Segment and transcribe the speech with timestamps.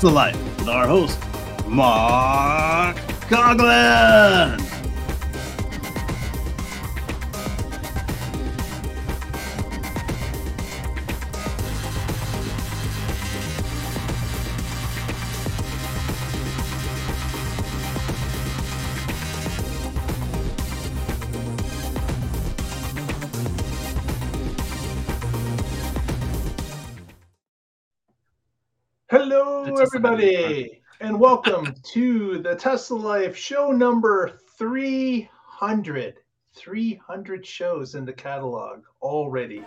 [0.00, 1.18] Tesla Life with our host,
[1.68, 2.96] Mark
[3.28, 4.69] Coughlin.
[29.92, 36.14] Everybody, and welcome to the Tesla Life show number 300.
[36.54, 39.64] 300 shows in the catalog already.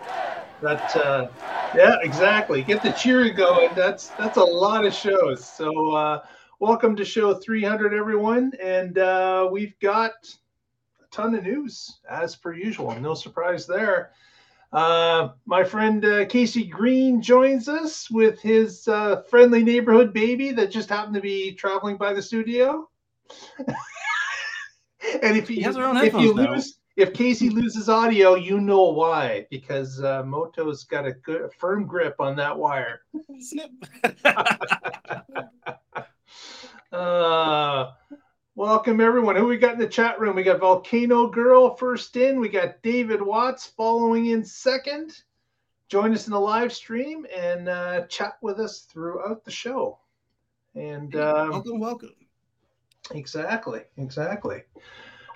[0.61, 1.27] That, uh,
[1.75, 2.63] yeah, exactly.
[2.63, 3.71] Get the cheer going.
[3.75, 5.45] That's that's a lot of shows.
[5.45, 6.21] So, uh,
[6.61, 8.53] welcome to show 300, everyone.
[8.63, 10.13] And uh, we've got
[11.01, 12.97] a ton of news as per usual.
[12.97, 14.11] No surprise there.
[14.73, 20.71] Uh, my friend uh, Casey Green joins us with his uh, friendly neighborhood baby that
[20.71, 22.89] just happened to be traveling by the studio.
[25.21, 26.53] and if He you, has her own if you now.
[26.53, 31.49] lose, if Casey loses audio, you know why because uh, Moto's got a good, a
[31.51, 33.01] firm grip on that wire.
[33.39, 33.69] Snip.
[38.55, 39.35] Welcome everyone.
[39.35, 40.35] Who we got in the chat room?
[40.35, 42.39] We got Volcano Girl first in.
[42.39, 45.23] We got David Watts following in second.
[45.89, 49.97] Join us in the live stream and uh, chat with us throughout the show.
[50.75, 52.13] And um, welcome, welcome.
[53.09, 54.61] exactly, exactly.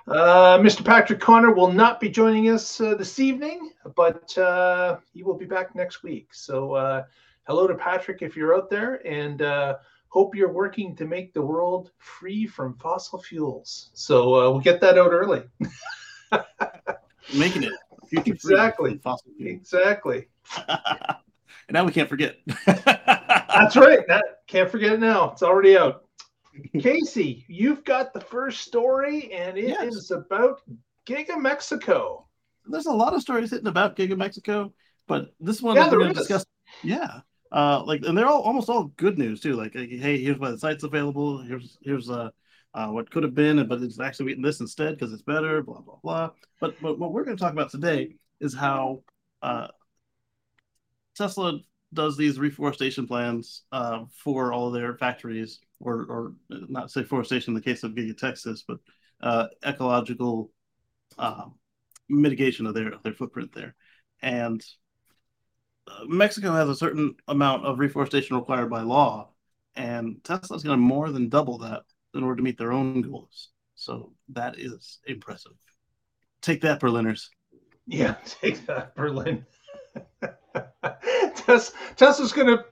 [0.07, 0.85] Uh, Mr.
[0.85, 5.45] Patrick Connor will not be joining us uh, this evening, but uh, he will be
[5.45, 6.35] back next week.
[6.35, 7.03] So, uh,
[7.47, 9.77] hello to Patrick if you're out there, and uh,
[10.09, 13.89] hope you're working to make the world free from fossil fuels.
[13.93, 15.43] So, uh, we'll get that out early.
[17.35, 17.73] Making it
[18.07, 18.97] future Exactly.
[19.03, 19.51] fossil fuel.
[19.51, 20.27] Exactly.
[20.67, 20.77] and
[21.71, 22.37] now we can't forget.
[22.65, 24.07] That's right.
[24.07, 25.31] That can't forget it now.
[25.31, 26.05] It's already out.
[26.79, 30.11] Casey, you've got the first story, and it is Yes.
[30.11, 30.61] about
[31.05, 32.25] Giga Mexico.
[32.65, 34.73] There's a lot of stories hitting about Giga Mexico,
[35.07, 36.27] but this one Yeah, we're going to is.
[36.27, 36.45] discuss,
[36.83, 37.19] yeah,
[37.51, 39.53] uh, like, and they're all almost all good news too.
[39.53, 41.41] Like, like, hey, here's why the site's available.
[41.41, 42.29] Here's here's uh,
[42.73, 45.63] uh what could have been, but it's actually this instead because it's better.
[45.63, 46.29] Blah blah blah.
[46.59, 49.03] But but what we're going to talk about today is how
[49.41, 49.67] uh,
[51.15, 51.59] Tesla
[51.93, 57.51] does these reforestation plans uh, for all of their factories, or or not say forestation
[57.51, 58.79] in the case of Giga Texas, but
[59.21, 60.51] uh, ecological
[61.17, 61.55] um,
[62.09, 63.75] mitigation of their their footprint there,
[64.21, 64.63] and
[66.07, 69.29] Mexico has a certain amount of reforestation required by law,
[69.75, 71.83] and Tesla's going to more than double that
[72.13, 73.49] in order to meet their own goals.
[73.75, 75.53] So that is impressive.
[76.41, 77.29] Take that, Berliners.
[77.85, 79.45] Yeah, take that, Berlin.
[81.35, 82.65] Tes- Tesla's going to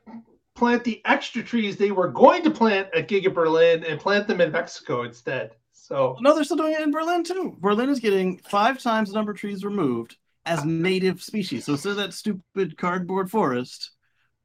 [0.56, 4.42] plant the extra trees they were going to plant at Giga Berlin and plant them
[4.42, 5.52] in Mexico instead.
[5.74, 7.56] So, No, they're still doing it in Berlin too.
[7.60, 11.66] Berlin is getting five times the number of trees removed as native species.
[11.66, 13.92] So instead of that stupid cardboard forest,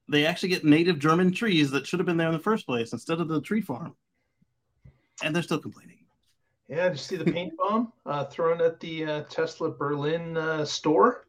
[0.08, 2.92] they actually get native German trees that should have been there in the first place
[2.92, 3.94] instead of the tree farm.
[5.22, 5.98] And they're still complaining.
[6.68, 10.64] yeah, did you see the paint bomb uh, thrown at the uh, Tesla Berlin uh,
[10.64, 11.26] store?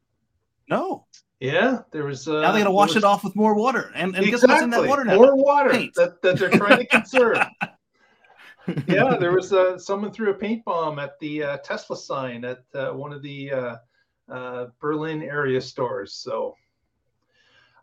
[0.70, 1.06] No.
[1.42, 2.28] Yeah, there was.
[2.28, 3.92] Uh, now they got to wash there it off with more water.
[3.96, 5.16] And, and guess what's in that water now?
[5.16, 5.96] More water Paint.
[5.96, 7.40] that, that they're trying to conserve.
[8.88, 12.59] yeah, there was uh, someone threw a paint bomb at the uh, Tesla sign at
[12.76, 13.52] uh, one of the
[14.31, 16.14] uh, Berlin area stores.
[16.14, 16.56] So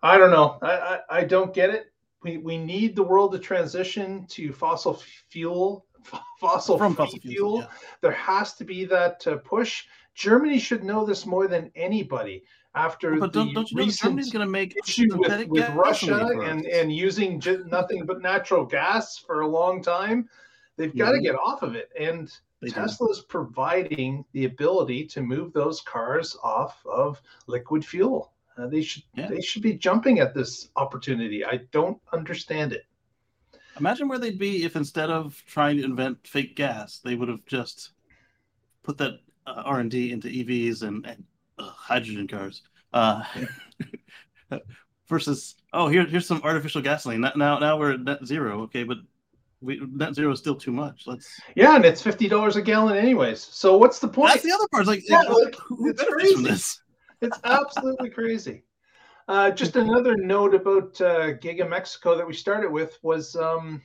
[0.02, 0.58] I don't know.
[0.62, 1.92] I, I, I don't get it.
[2.22, 5.00] We, we need the world to transition to fossil
[5.30, 5.86] fuel,
[6.40, 7.58] fossil From fossil fuels, fuel.
[7.60, 7.66] yeah.
[8.00, 9.84] There has to be that uh, push.
[10.14, 12.42] Germany should know this more than anybody
[12.74, 15.68] after But the don't, don't you know Germany's going to make issue with, synthetic with
[15.70, 20.28] Russia and, and using nothing but natural gas for a long time.
[20.76, 21.90] They've got to get off of it.
[21.98, 22.74] And They do.
[22.74, 28.32] Tesla's providing the ability to move those cars off of liquid fuel.
[28.56, 29.28] Uh, they should Yeah.
[29.28, 31.44] they should be jumping at this opportunity.
[31.44, 32.84] I don't understand it.
[33.78, 37.44] Imagine where they'd be if instead of trying to invent fake gas, they would have
[37.46, 37.90] just
[38.82, 41.22] put that uh, R and D into EVs and, and
[41.58, 42.62] uh, hydrogen cars.
[42.92, 43.22] Uh,
[45.08, 47.20] versus, oh, here, here's some artificial gasoline.
[47.20, 48.62] Now, now, now we're at net zero.
[48.62, 48.98] Okay, but
[49.60, 51.04] we, net zero is still too much.
[51.06, 51.40] Let's.
[51.56, 53.40] Yeah, and it's fifty dollars a gallon anyways.
[53.40, 54.32] So what's the point?
[54.32, 54.82] That's the other part.
[54.82, 56.50] It's like, Yeah, who- like, who it's benefits from crazy.
[56.50, 56.80] this?
[57.20, 58.62] It's absolutely crazy.
[59.26, 63.82] Uh, just another note about uh, Giga Mexico that we started with was um,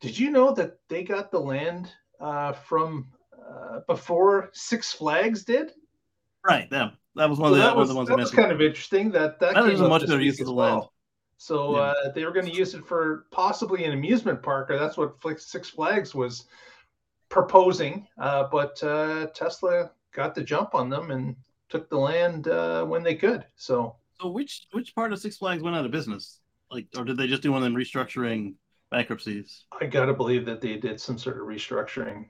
[0.00, 5.72] did you know that they got the land uh, from uh, before Six Flags did?
[6.46, 6.70] Right.
[6.70, 6.92] Them.
[7.16, 8.30] That was one So of the, that one was, of the ones I that was
[8.30, 10.74] kind of interesting that that, That a much better use of the well.
[10.78, 10.88] land.
[11.38, 11.80] So Yeah.
[11.80, 15.16] uh, they were going to use it for possibly an amusement park, or that's what
[15.40, 16.46] Six Flags was
[17.28, 18.06] proposing.
[18.18, 21.36] Uh, but uh, Tesla got the jump on them and
[21.68, 23.44] took the land uh, when they could.
[23.56, 26.40] So So which which part of Six Flags went out of business?
[26.70, 28.54] Like, or did they just do one of them restructuring
[28.90, 29.64] bankruptcies?
[29.80, 32.26] I got to believe that they did some sort of restructuring.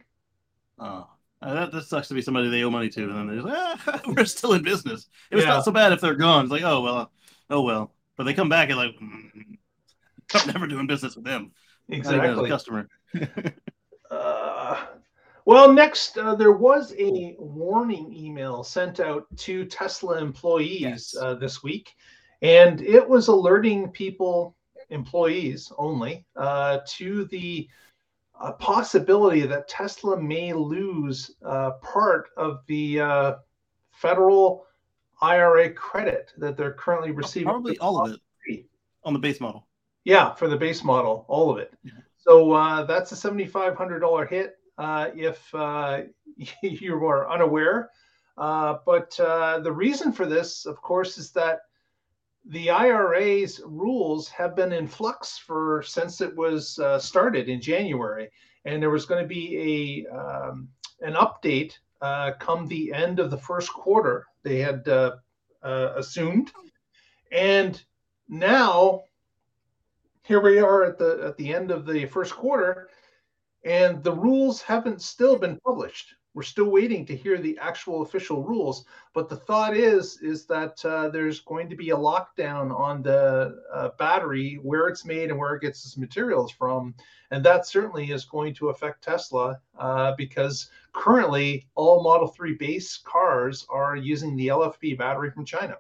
[0.79, 1.05] Uh,
[1.41, 3.49] uh, that, that sucks to be somebody they owe money to, and then they're just,
[3.89, 5.09] ah, we're still in business.
[5.31, 5.51] It was Yeah.
[5.55, 6.45] not so bad if they're gone.
[6.45, 7.13] It's like, oh well,
[7.51, 7.93] oh well.
[8.19, 9.57] But they come back and like, mm,
[10.35, 11.53] I'm never doing business with them.
[11.91, 12.51] A Exactly.
[12.51, 12.89] customer.
[14.11, 14.87] Uh,
[15.45, 21.17] well, next, uh, there was a warning email sent out to Tesla employees Yes.
[21.21, 21.95] uh, this week,
[22.41, 24.57] and it was alerting people,
[24.89, 27.69] employees only, uh, to the
[28.41, 33.35] uh, possibility that Tesla may lose uh, part of the uh,
[33.93, 34.65] federal
[35.21, 37.49] IRA credit that they're currently receiving.
[37.49, 38.21] Probably all of it
[39.05, 39.67] on the base model.
[40.05, 41.73] Yeah, for the base model, all of it.
[41.83, 41.93] Yeah.
[42.19, 46.03] So uh, that's a seventy-five hundred dollar hit uh, if uh,
[46.63, 47.91] you are unaware.
[48.37, 51.63] Uh, but uh, the reason for this, of course, is that
[52.45, 58.31] the IRA's rules have been in flux for since it was uh, started in January,
[58.65, 60.69] and there was going to be a um,
[61.01, 64.27] an update uh, come the end of the first quarter.
[64.49, 65.17] They had uh,
[65.63, 66.53] uh, assumed,
[67.31, 67.81] and
[68.29, 69.03] now
[70.25, 72.89] here we are at the at the end of the first quarter
[73.65, 78.45] and the rules haven't still been published we're still waiting to hear the actual official
[78.45, 83.03] rules but the thought is is that uh, there's going to be a lockdown on
[83.03, 86.95] the uh, battery where it's made and where it gets its materials from.
[87.33, 92.97] And that certainly is going to affect tesla uh, because currently all model 3 base
[92.99, 95.75] cars are using the lfp battery from china.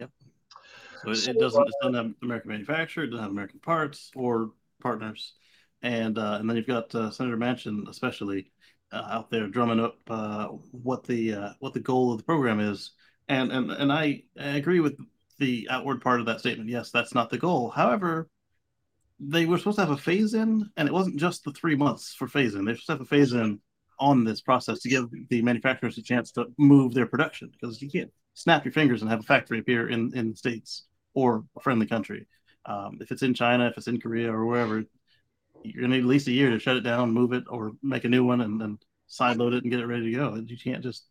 [0.00, 4.10] So it, So, it doesn't it doesn't have American manufacturer, it doesn't have American parts
[4.16, 5.34] or partners,
[5.82, 8.52] and uh, and then you've got uh, Senator Manchin especially
[8.92, 12.60] uh, out there drumming up uh, what the uh, what the goal of the program
[12.60, 12.92] is,
[13.28, 14.96] and and and I, I agree with
[15.38, 16.70] the outward part of that statement.
[16.70, 17.70] Yes, that's not the goal.
[17.70, 18.28] However,
[19.18, 22.14] they were supposed to have a phase in, and it wasn't just the three months
[22.14, 22.64] for phase in.
[22.64, 23.60] They to have a phase in
[23.98, 27.88] on this process to give the manufacturers a chance to move their production because you
[27.88, 31.60] can't snap your fingers and have a factory appear in in the states or a
[31.60, 32.26] friendly country.
[32.66, 34.84] Um, if it's in China, if it's in Korea or wherever,
[35.64, 38.04] you're gonna need at least a year to shut it down, move it, or make
[38.04, 40.34] a new one and then side load it and get it ready to go.
[40.34, 41.04] You can't just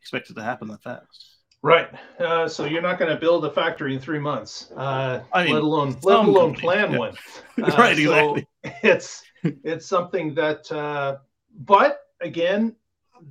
[0.00, 1.36] expect it to happen that fast.
[1.62, 1.88] Right.
[2.20, 5.54] Uh, so you're not going to build a factory in three months, uh, I mean,
[5.54, 6.98] let alone let alone companies, plan yeah.
[6.98, 7.14] one.
[7.58, 8.46] Uh, right, so exactly.
[8.82, 11.16] It's it's something that, uh,
[11.60, 12.76] but again,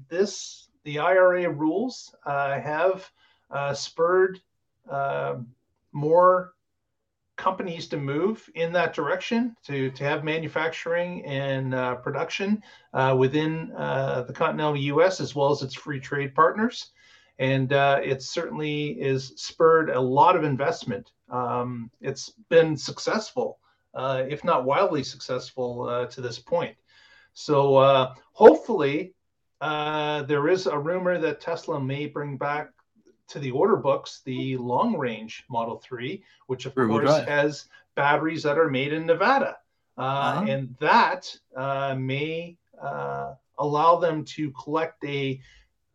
[0.09, 3.09] this the IRA rules uh, have
[3.51, 4.41] uh, spurred
[4.89, 5.35] uh,
[5.91, 6.54] more
[7.45, 12.63] companies to move in that direction to to have manufacturing and uh, production
[12.95, 15.21] uh, within uh, the continental U.S.
[15.21, 16.89] as well as its free trade partners
[17.37, 21.11] and uh, it certainly is spurred a lot of investment.
[21.29, 23.59] Um, it's been successful,
[23.93, 26.75] uh, if not wildly successful, to this point.
[27.33, 29.13] So hopefully,
[29.59, 32.71] there is a rumor that Tesla may bring back
[33.29, 37.27] to the order books the long range Model 3, which of course drive.
[37.27, 37.65] has
[37.95, 39.57] batteries that are made in Nevada.
[39.97, 40.45] Uh, Uh-huh.
[40.51, 45.41] And that uh, may uh, allow them to collect a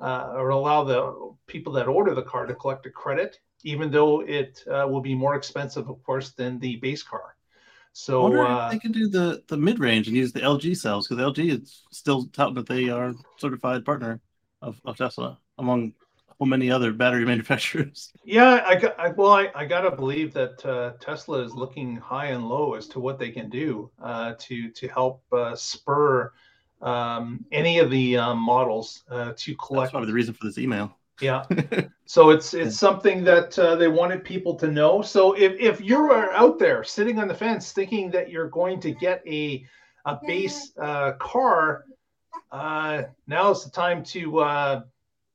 [0.00, 4.20] uh, or allow the people that order the car to collect a credit, even though
[4.22, 7.36] it uh, will be more expensive, of course, than the base car.
[7.36, 10.40] I So wonder uh, if they can do the the mid range and use the
[10.40, 14.20] LG cells because LG is still touting that they are certified partner
[14.62, 15.92] of, of Tesla among
[16.40, 18.12] well, many other battery manufacturers.
[18.24, 22.26] yeah, I got I, well, I, I gotta believe that uh, Tesla is looking high
[22.28, 26.32] and low as to what they can do uh, to to help uh, spur
[26.82, 29.92] um, any of the um, models uh, to That's collect.
[29.92, 30.96] probably the reason for this email.
[31.20, 31.44] Yeah.
[32.06, 35.00] So it's it's something that uh, they wanted people to know.
[35.00, 38.80] So if, if you are out there sitting on the fence thinking that you're going
[38.80, 39.64] to get a
[40.06, 41.84] a base uh, car,
[42.50, 44.82] uh, now is the time to uh,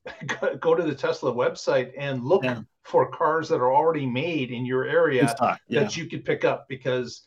[0.60, 2.62] go- to the Tesla website and look Yeah.
[2.84, 5.82] for cars that are already made in your area yeah.
[5.82, 7.24] that you could pick up because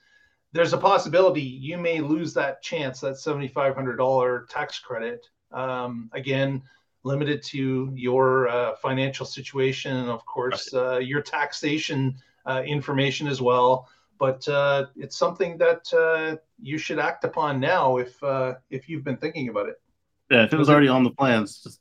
[0.53, 5.27] there's a possibility you may lose that chance, that $7,500 tax credit.
[5.53, 6.63] Um, again,
[7.05, 12.17] limited to your uh, financial situation and, of course, uh, your taxation
[12.47, 13.89] uh, information as well.
[14.19, 19.05] But uh, it's something that uh, you should act upon now if uh, if you've
[19.05, 19.81] been thinking about it.
[20.29, 21.81] Yeah, if it was already on the plans, just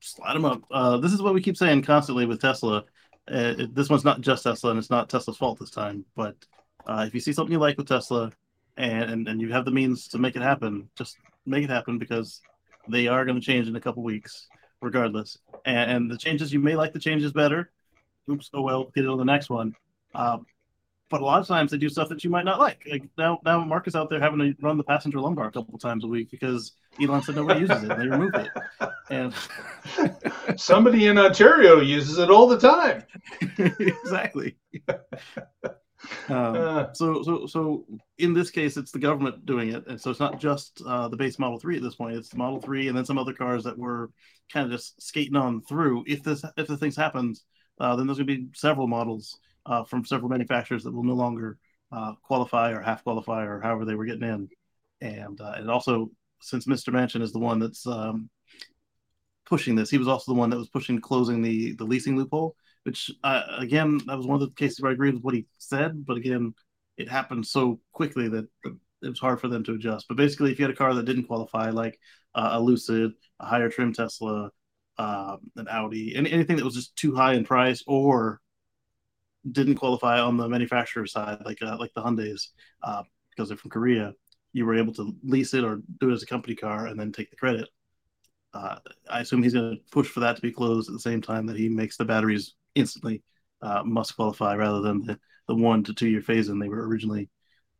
[0.00, 0.62] slide them up.
[0.70, 2.84] Uh, this is what we keep saying constantly with Tesla.
[3.30, 6.04] uh, it, this one's not just Tesla, and it's not Tesla's fault this time.
[6.14, 6.36] But
[6.86, 8.30] uh, if you see something you like with Tesla,
[8.76, 11.98] and, and and you have the means to make it happen, just make it happen
[11.98, 12.40] because
[12.88, 14.48] they are going to change in a couple weeks,
[14.80, 15.38] regardless.
[15.64, 17.70] And, and the changes you may like the changes better.
[18.30, 19.74] Oops, oh well, get it on the next one.
[20.14, 20.46] Um,
[21.08, 22.86] but a lot of times they do stuff that you might not like.
[22.90, 25.78] Like now, now Mark is out there having to run the passenger lumbar a couple
[25.78, 27.88] times a week because Elon said nobody uses it.
[27.88, 28.50] They removed it,
[29.10, 29.32] and
[30.60, 33.04] somebody in Ontario uses it all the time.
[33.78, 34.56] exactly.
[36.28, 37.86] Um, uh, so, so, so
[38.18, 41.16] in this case, it's the government doing it, and so it's not just uh, the
[41.16, 42.16] base Model Three at this point.
[42.16, 44.10] It's the Model Three, and then some other cars that were
[44.52, 46.04] kind of just skating on through.
[46.06, 47.44] If this, if the things happens,
[47.78, 51.14] uh, then there's going to be several models uh, from several manufacturers that will no
[51.14, 51.58] longer
[51.92, 54.48] uh, qualify or half qualify or however they were getting in.
[55.00, 56.92] And uh, and also, since Mr.
[56.92, 58.30] Manchin is the one that's um,
[59.44, 62.56] pushing this, he was also the one that was pushing closing the the leasing loophole.
[62.84, 65.46] Which uh, again, that was one of the cases where I agreed with what he
[65.58, 66.54] said, but again,
[66.96, 70.06] it happened so quickly that, that it was hard for them to adjust.
[70.08, 71.98] But basically, if you had a car that didn't qualify, like
[72.34, 74.50] uh, a Lucid, a higher trim Tesla,
[74.98, 78.40] um, an Audi, any, anything that was just too high in price or
[79.52, 82.50] didn't qualify on the manufacturer side, like uh, like the Hyundai's,
[82.82, 84.14] uh, because they're from Korea,
[84.52, 87.12] you were able to lease it or do it as a company car and then
[87.12, 87.68] take the credit.
[88.54, 88.76] Uh,
[89.10, 91.46] I assume he's going to push for that to be closed at the same time
[91.46, 93.22] that he makes the batteries instantly
[93.60, 96.88] uh, must qualify rather than the, the one to two year phase in they were
[96.88, 97.28] originally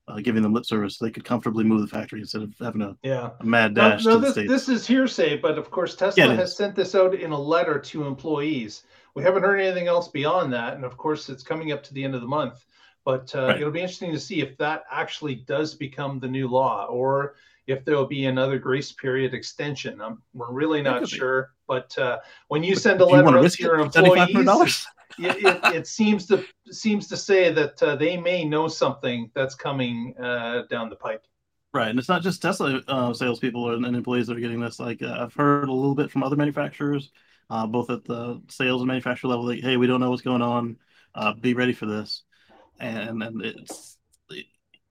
[0.09, 0.99] uh, giving them lip service.
[0.99, 3.31] They could comfortably move the factory instead of having a, yeah.
[3.41, 4.05] a mad dash.
[4.05, 7.15] No, no this, this is hearsay, but of course, Tesla yeah, has sent this out
[7.15, 8.85] in a letter to employees
[9.17, 10.75] we haven't heard anything else beyond that.
[10.75, 12.67] And of course, it's coming up to the end of the month.
[13.05, 13.57] But uh, right.
[13.57, 17.85] it'll be interesting to see if that actually does become the new law or if
[17.85, 20.01] there will be another grace period extension.
[20.03, 21.43] Um, we're really not sure.
[21.43, 21.49] Be.
[21.67, 22.19] But uh,
[22.49, 24.87] when you send a letter to your employees,
[25.19, 29.55] it, it, it, seems to seems to say that uh, they may know something that's
[29.55, 31.25] coming uh, down the pipe.
[31.73, 34.79] Right, and it's not just Tesla uh, salespeople and, and, employees that are getting this.
[34.79, 37.11] Like uh, I've heard a little bit from other manufacturers
[37.51, 39.47] uh, both at the sales and manufacturer level.
[39.47, 40.77] Like, hey, we don't know what's going on.
[41.15, 42.23] Uh, be ready for this.
[42.79, 43.97] And and it's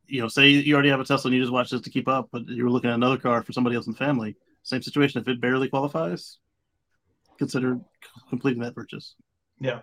[0.07, 2.07] you know, say you already have a Tesla and you just watch this to keep
[2.07, 4.35] up, but you're looking at another car for somebody else in the family.
[4.63, 5.21] Same situation.
[5.21, 6.37] If it barely qualifies,
[7.37, 7.79] consider
[8.29, 9.15] completing that purchase.
[9.59, 9.81] Yeah.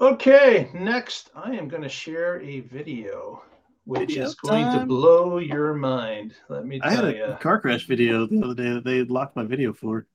[0.00, 3.42] Okay, next I am going to share a video
[3.84, 4.80] which video is going time.
[4.80, 6.34] to blow your mind.
[6.48, 6.98] Let me tell you.
[6.98, 7.36] I had a you.
[7.40, 10.06] car crash video the other day that they locked my video for.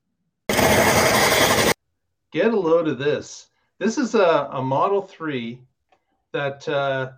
[2.36, 3.48] Get a load of this.
[3.80, 5.58] This is a, a Model 3
[6.34, 7.12] that uh,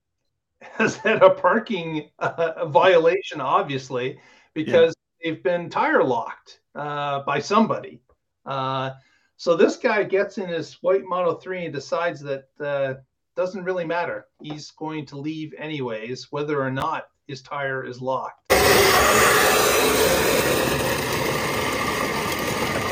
[0.60, 4.18] has had a parking uh, violation, obviously,
[4.52, 5.30] because yeah.
[5.30, 8.00] they've been tire locked uh, by somebody.
[8.44, 8.94] Uh,
[9.36, 12.94] so this guy gets in his white Model 3 and decides that uh,
[13.36, 14.26] doesn't really matter.
[14.42, 18.50] He's going to leave anyways, whether or not his tire is locked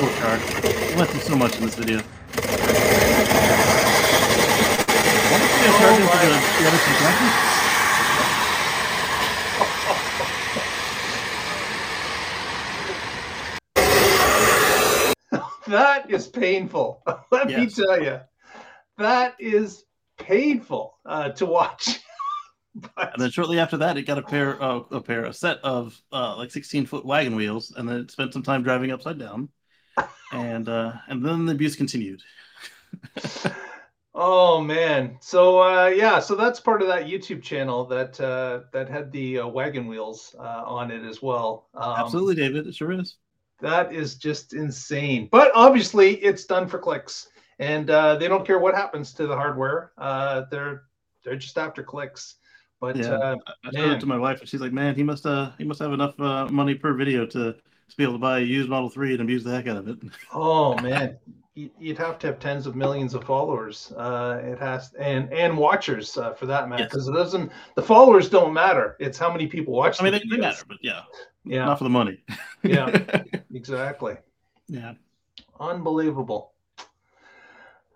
[0.03, 1.97] poor I went through so much in this video.
[15.67, 17.03] that is painful.
[17.33, 17.79] Let yes.
[17.79, 18.21] me tell you,
[18.99, 19.85] that is
[20.19, 22.01] painful uh, to watch.
[22.75, 22.93] but...
[23.15, 25.99] And then shortly after that, it got a pair, uh, a pair, a set of
[26.13, 29.49] uh, like 16 foot wagon wheels, and then it spent some time driving upside down
[30.33, 32.23] and uh, and then the abuse continued.
[34.15, 38.89] oh man, so uh, yeah, so that's part of that YouTube channel that uh, that
[38.89, 41.69] had the uh, wagon wheels uh, on it as well.
[41.75, 43.17] Um, Absolutely, David, it sure is.
[43.61, 48.59] That is just insane, but obviously it's done for clicks, and uh, they don't care
[48.59, 49.93] what happens to the hardware.
[49.97, 50.83] Uh, they're
[51.25, 52.37] they're just after clicks.
[52.81, 55.25] But yeah, uh, I showed it to my wife, and she's like, "Man, he must
[55.25, 57.55] uh he must have enough uh, money per video to
[57.93, 59.89] to be able to buy a used Model 3 and abuse the heck out of
[59.89, 59.99] it.
[60.33, 61.19] Oh man,
[61.55, 63.93] you'd have to have tens of millions of followers.
[63.97, 67.15] Uh, it has and and watchers uh, for that matter, because yes.
[67.15, 67.53] it doesn't.
[67.77, 68.97] The followers don't matter.
[69.01, 70.01] It's how many people watch.
[70.01, 71.03] I mean, they, they, matter, but yeah,
[71.45, 72.23] yeah, not for the money.
[72.63, 73.05] yeah,
[73.55, 74.17] exactly.
[74.69, 74.95] Yeah,
[75.61, 76.53] unbelievable.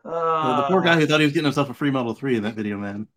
[0.04, 2.42] Uh, the poor guy who thought he was getting himself a free Model 3 in
[2.44, 3.08] that video, man.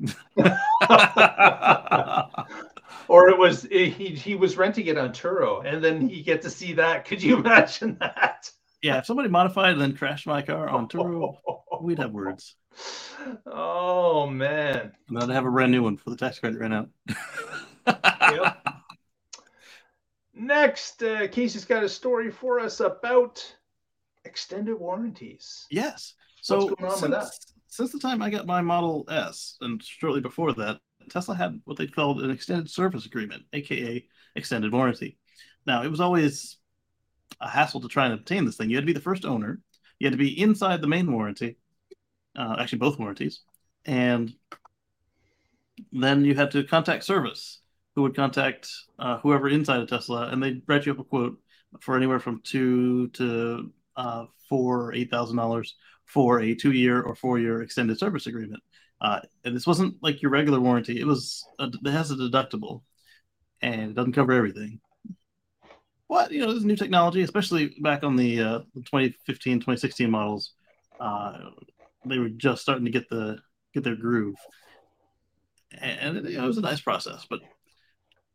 [3.09, 6.49] Or it was he he was renting it on Turo, and then he get to
[6.49, 7.05] see that.
[7.07, 8.49] Could you imagine that?
[8.81, 11.35] Yeah, if somebody modified and then crashed my car on Turo,
[11.81, 12.55] we'd have words.
[13.45, 14.93] Oh man!
[15.09, 16.89] And I'd have a brand new one for the tax credit ran out.
[18.31, 18.65] yep.
[20.33, 23.43] Next, uh, Casey's got a story for us about
[24.23, 25.65] extended warranties.
[25.69, 26.13] Yes.
[26.41, 27.31] So What's going on since, with that?
[27.67, 31.77] since the time I got my Model S, and shortly before that, Tesla had what
[31.77, 35.17] they called an extended service agreement, aka extended warranty.
[35.65, 36.57] Now it was always
[37.41, 38.69] a hassle to try and obtain this thing.
[38.69, 39.59] You had to be the first owner.
[39.99, 41.57] You had to be inside the main warranty,
[42.37, 43.41] uh, actually both warranties,
[43.85, 44.33] and
[45.91, 47.59] then you had to contact service,
[47.95, 51.37] who would contact uh, whoever inside a Tesla, and they'd write you up a quote
[51.81, 55.75] for anywhere from two to uh, four or eight thousand dollars
[56.05, 58.63] for a two-year or four-year extended service agreement.
[59.01, 62.81] Uh, and this wasn't like your regular warranty; it was a, it has a deductible,
[63.61, 64.79] and it doesn't cover everything.
[66.07, 70.09] What you know, this is new technology, especially back on the, uh, the 2015, 2016
[70.09, 70.53] models.
[70.99, 71.51] Uh,
[72.05, 73.37] they were just starting to get the
[73.73, 74.35] get their groove,
[75.79, 77.41] and it, it was a nice process, but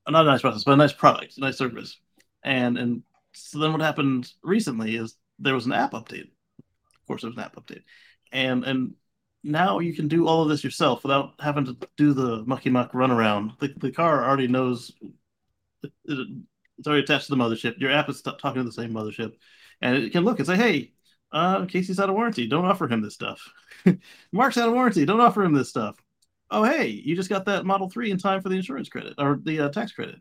[0.09, 1.99] not a nice process, but a nice product, a nice service.
[2.43, 3.03] And and
[3.33, 6.31] so then what happened recently is there was an app update.
[6.59, 7.83] Of course, there was an app update,
[8.33, 8.95] and and
[9.45, 12.93] now you can do all of this yourself without having to do the mucky muck
[12.93, 13.59] runaround.
[13.61, 14.91] The the car already knows.
[15.83, 16.29] It, it,
[16.79, 17.79] it's already attached to the mothership.
[17.79, 19.35] Your app is t- talking to the same mothership,
[19.81, 20.95] and it can look and say, "Hey,
[21.31, 22.47] uh, Casey's out of warranty.
[22.47, 23.53] Don't offer him this stuff.
[24.33, 25.05] Mark's out of warranty.
[25.05, 25.97] Don't offer him this stuff.
[26.51, 29.39] Oh, hey, you just got that Model Three in time for the insurance credit or
[29.43, 30.17] the uh, tax credit.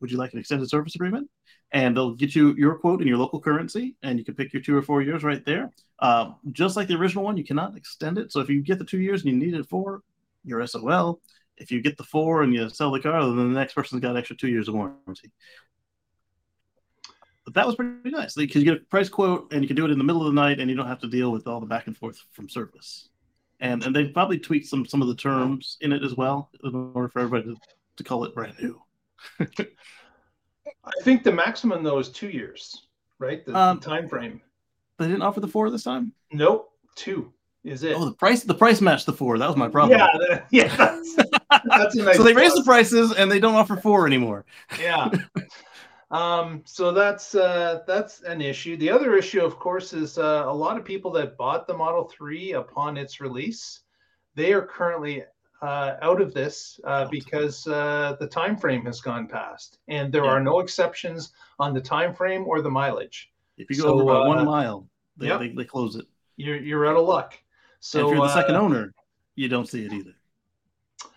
[0.00, 1.28] Would you like an extended service agreement?
[1.72, 4.62] And they'll get you your quote in your local currency, and you can pick your
[4.62, 5.70] two or four years right there.
[5.98, 8.32] Uh, just like the original one, you cannot extend it.
[8.32, 10.02] So if you get the two years and you need it for,
[10.44, 11.20] your SOL.
[11.56, 14.16] If you get the four and you sell the car, then the next person's got
[14.16, 15.30] extra two years of warranty.
[17.44, 19.84] But that was pretty nice because you get a price quote and you can do
[19.84, 21.60] it in the middle of the night and you don't have to deal with all
[21.60, 23.08] the back and forth from service.
[23.60, 26.92] And and they've probably tweaked some some of the terms in it as well in
[26.94, 27.60] order for everybody to,
[27.96, 28.80] to call it brand new.
[29.40, 32.86] I think the maximum though is two years,
[33.18, 33.44] right?
[33.44, 34.40] The, Um, the time frame.
[34.98, 36.12] They didn't offer the four this time.
[36.32, 37.32] Nope, two
[37.64, 37.96] is it?
[37.96, 39.38] Oh, the price the price matched the four.
[39.38, 39.98] That was my problem.
[39.98, 40.74] yeah, that- yeah.
[40.76, 41.16] That's,
[41.66, 44.44] that's a nice so they raised the prices and they don't offer four anymore.
[44.80, 45.10] yeah.
[46.10, 48.78] Um, so that's uh, that's an issue.
[48.78, 52.04] The other issue, of course, is uh, a lot of people that bought the Model
[52.08, 53.80] 3 upon its release,
[54.34, 55.24] they are currently
[55.62, 60.24] uh, out of this uh, because uh, the time frame has gone past, and there
[60.24, 60.30] Yeah.
[60.30, 63.30] are no exceptions on the time frame or the mileage.
[63.56, 66.06] If you go So, over by uh, one mile, they, they, they close it.
[66.36, 67.34] You're you're out of luck.
[67.80, 68.94] So and if you're the second uh, owner,
[69.34, 70.14] you don't see it either.
[71.04, 71.08] Or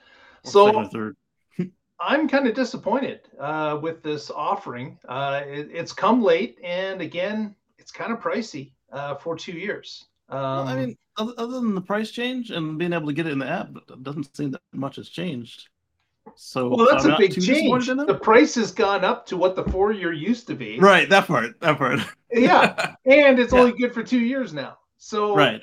[0.44, 1.16] So- third.
[2.00, 4.98] I'm kind of disappointed uh, with this offering.
[5.08, 10.06] Uh, it, it's come late, and again, it's kind of pricey uh, for two years.
[10.30, 13.34] Um, Well, I mean, other, than the price change and being able to get it
[13.34, 15.70] in the app, it doesn't seem that much has changed.
[16.36, 17.48] So, well, that's I'm a big change.
[17.48, 18.08] disappointed in them.
[18.08, 20.80] The price has gone up to what the four year used to be.
[20.80, 22.00] Right, that part, that part.
[22.32, 23.60] Yeah, and it's Yeah.
[23.60, 24.78] only good for two years now.
[24.98, 25.62] So right.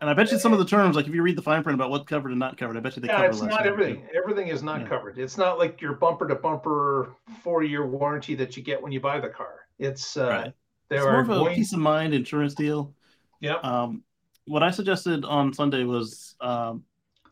[0.00, 1.74] And I bet you some of the terms, like if you read the fine print
[1.78, 4.02] about what's covered and not covered, I bet you they yeah, cover it's not everything.
[4.02, 4.18] too.
[4.20, 4.88] Everything is not Yeah.
[4.88, 5.16] covered.
[5.16, 9.00] It's not like your bumper to bumper four year warranty that you get when you
[9.00, 9.60] buy the car.
[9.78, 10.52] It's uh, Right.
[10.88, 11.54] there It's are more of a going.
[11.54, 12.92] peace of mind insurance deal.
[13.40, 13.58] Yeah.
[13.62, 14.02] Um,
[14.46, 16.84] what I suggested on Sunday was um,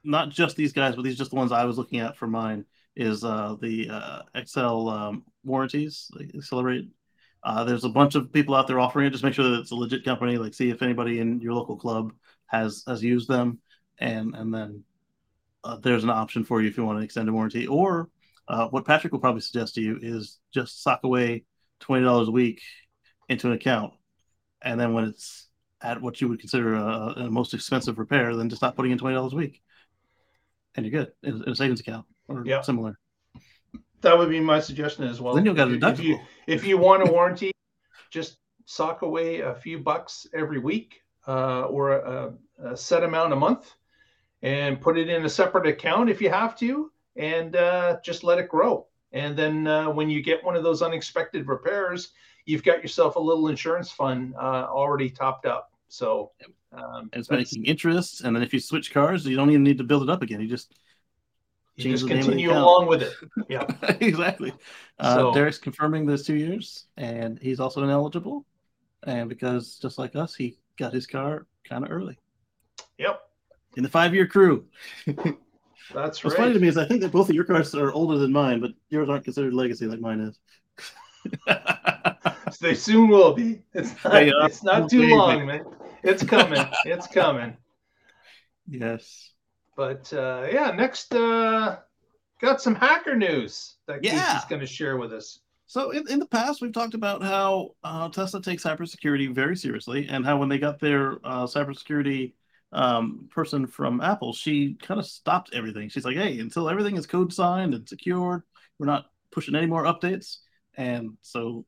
[0.05, 2.27] not just these guys, but these are just the ones I was looking at for
[2.27, 2.65] mine.
[2.97, 6.91] Is uh, the uh, Excel um, warranties, like Accelerate.
[7.43, 9.11] Uh, there's a bunch of people out there offering it.
[9.11, 10.37] Just make sure that it's a legit company.
[10.37, 12.13] Like, see if anybody in your local club
[12.47, 13.61] has has used them,
[13.99, 14.85] and and then
[15.65, 17.67] uh, there's an option for you if you want an extended warranty.
[17.67, 18.11] Or
[18.49, 21.45] uh, what Patrick will probably suggest to you is just sock away
[21.79, 22.61] twenty dollars a week
[23.29, 23.95] into an account,
[24.63, 25.49] and then when it's
[25.83, 28.99] at what you would consider a, a most expensive repair, than just stop putting in
[28.99, 29.63] twenty dollars a week,
[30.75, 32.99] and you're good in, in a savings account or similar.
[34.03, 35.35] That would be my suggestion as well.
[35.35, 36.27] then you'll get a you- if you deductible.
[36.47, 37.53] if you want a warranty,
[38.11, 42.33] just sock away a few bucks every week uh, or a,
[42.65, 43.75] a set amount a month
[44.43, 48.39] and put it in a separate account if you have to, and uh, just let
[48.39, 48.87] it grow.
[49.13, 52.13] And then uh, when you get one of those unexpected repairs,
[52.47, 55.71] you've got yourself a little insurance fund uh, already topped up.
[55.89, 56.31] So
[56.73, 59.79] um, And it's making interest, and then if you switch cars, you don't even need
[59.79, 60.41] to build it up again.
[60.41, 60.75] You just
[61.77, 63.13] you change just the name of the continue along with it.
[63.49, 63.67] Yeah.
[64.01, 64.53] exactly.
[64.99, 68.47] Uh, So- Derek's confirming those two years, and he's also ineligible.
[69.03, 72.19] And because just like us, he got his car kind of early
[72.99, 73.21] Yep.
[73.77, 74.67] in the five-year crew.
[75.95, 78.19] That's What's funny to me is I think that both of your cars are older
[78.19, 80.39] than mine, but yours aren't considered legacy like mine is.
[82.61, 83.63] They soon will be.
[83.75, 85.65] It's not, it's not too long, man.
[86.03, 86.65] It's coming.
[86.85, 87.57] it's coming.
[88.69, 89.33] yes.
[89.77, 91.79] But uh, yeah, next uh,
[92.41, 94.33] got some hacker news that Yeah.
[94.35, 95.41] Casey's going to share with us.
[95.67, 100.09] So in, in the past, we've talked about how uh, Tesla takes cybersecurity very seriously,
[100.09, 102.33] and how when they got their uh, cybersecurity
[102.73, 105.89] um, person from Apple, she kind of stopped everything.
[105.89, 108.43] She's like, "Hey, until everything is code signed and secured,
[108.79, 110.39] we're not pushing any more updates."
[110.77, 111.65] And so,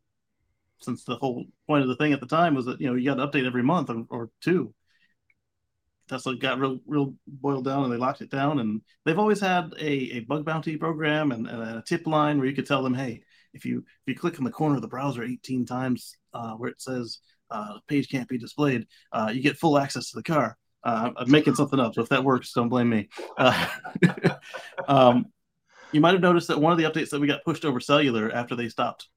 [0.83, 3.05] since the whole point of the thing at the time was that you know you
[3.05, 4.75] got to update every month or, or two,
[6.09, 8.61] Tesla got real real boiled down and they locked it down.
[8.61, 12.47] And they've always had a, a bug bounty program and, and a tip line where
[12.47, 13.23] you could tell them, "Hey."
[13.55, 16.71] if you if you click in the corner of the browser 18 times uh, where
[16.71, 17.19] it says
[17.51, 20.57] uh, page can't be displayed, uh, you get full access to the car.
[20.85, 23.09] Uh, I'm making something up, so if that works, don't blame me.
[23.39, 23.69] Uh,
[24.89, 25.27] um,
[25.93, 28.33] you might have noticed that one of the updates that we got pushed over cellular
[28.33, 29.09] after they stopped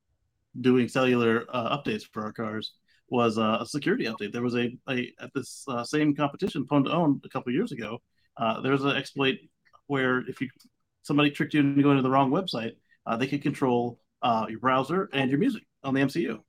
[0.61, 2.73] doing cellular uh, updates for our cars
[3.09, 4.31] was a security update.
[4.31, 7.99] There was a, a at this same competition, Pwn2Own, a couple years ago.
[8.63, 9.35] there was an exploit
[9.87, 10.49] where if you
[11.03, 12.71] somebody tricked you into going to the wrong website,
[13.19, 16.39] they could control uh, your browser and your music on the MCU.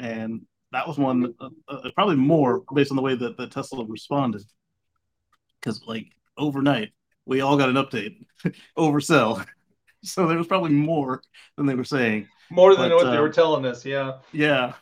[0.00, 0.42] And
[0.72, 4.42] that was one, uh, uh, probably more based on the way that, that Tesla responded.
[5.60, 6.90] Because, like, overnight,
[7.26, 8.24] we all got an update
[8.76, 9.46] oversell.
[10.02, 11.22] so there was probably more
[11.56, 12.28] than they were saying.
[12.50, 14.18] More than but, what uh, they were telling us, yeah.
[14.32, 14.74] Yeah.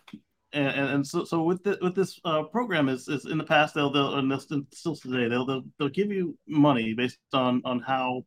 [0.53, 3.45] And, and, and so, so with the, with this uh, program is, is in the
[3.45, 4.33] past they'll they'll and
[4.73, 8.25] still today they'll, they'll they'll give you money based on on how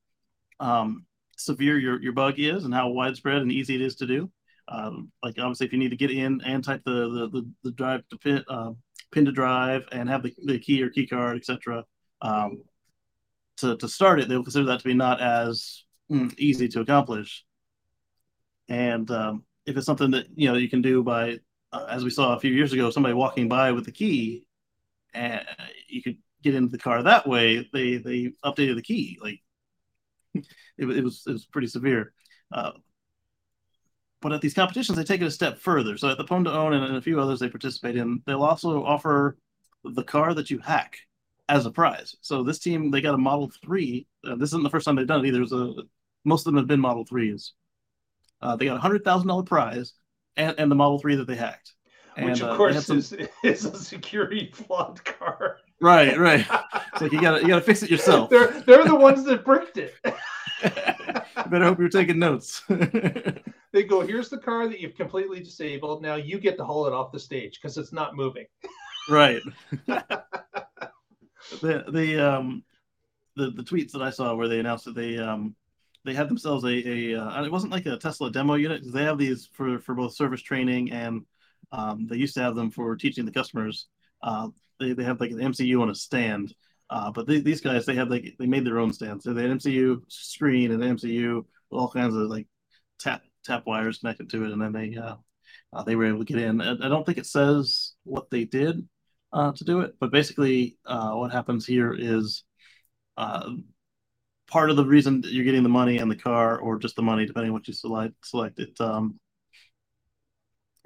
[0.59, 4.31] um, severe your, your bug is and how widespread and easy it is to do.
[4.67, 7.71] Um, like obviously, if you need to get in and type the the, the, the
[7.71, 8.71] drive to pin, uh,
[9.11, 11.83] pin to drive and have the, the key or key card, etc.
[12.21, 12.63] Um,
[13.57, 17.43] to, to start it, they'll consider that to be not as mm, easy to accomplish.
[18.71, 21.39] And um, if it's something that you know you can do by,
[21.73, 24.45] uh, as we saw a few years ago, somebody walking by with the key,
[25.13, 25.45] and
[25.89, 27.69] you could get into the car that way.
[27.73, 29.41] They they updated the key like
[30.33, 30.45] it,
[30.77, 32.13] it, was it was pretty severe.
[32.49, 32.71] Uh,
[34.21, 35.97] but at these competitions, they take it a step further.
[35.97, 39.37] So at the Pwn2Own and, and a few others they participate in, they'll also offer
[39.83, 40.97] the car that you hack
[41.49, 42.15] as a prize.
[42.21, 44.07] So this team they got a Model Three.
[44.25, 45.43] Uh, this isn't the first time they've done it either.
[45.43, 45.73] A,
[46.23, 47.51] most of them have been Model Threes.
[48.41, 49.93] Uh, they got a hundred thousand dollar prize
[50.37, 51.73] and, and the Model Three that they hacked.
[52.17, 52.97] And, Which of uh, course some...
[52.97, 55.57] is, is a security flawed car.
[55.79, 56.45] Right, right.
[56.93, 58.29] It's like you gotta you gotta fix it yourself.
[58.29, 59.95] they're they're the ones that bricked it.
[61.51, 62.63] better hope you're taking notes.
[62.67, 66.01] they go, here's the car that you've completely disabled.
[66.01, 68.45] Now you get to haul it off the stage because it's not moving.
[69.09, 69.41] right.
[69.85, 72.63] the the um
[73.35, 75.55] the, the tweets that I saw where they announced that they um
[76.03, 79.17] they had themselves a, a uh, it wasn't like a Tesla demo unit they have
[79.17, 81.25] these for for both service training and
[81.71, 83.87] um, they used to have them for teaching the customers.
[84.21, 86.53] Uh, they, they have like an MCU on a stand.
[86.89, 89.23] Uh, but they, these guys, they have like they made their own stand.
[89.23, 92.47] So they had MCU screen and MCU with all kinds of like
[92.99, 95.15] tap tap wires connected to it, and then they uh,
[95.71, 96.59] uh, they were able to get in.
[96.59, 98.87] I, I, don't think it says what they did
[99.31, 102.43] uh, to do it, but basically uh, what happens here is
[103.15, 103.51] uh,
[104.51, 107.01] part of the reason that you're getting the money and the car, or just the
[107.01, 108.13] money, depending on what you select.
[108.23, 108.79] Select it.
[108.79, 109.19] Um,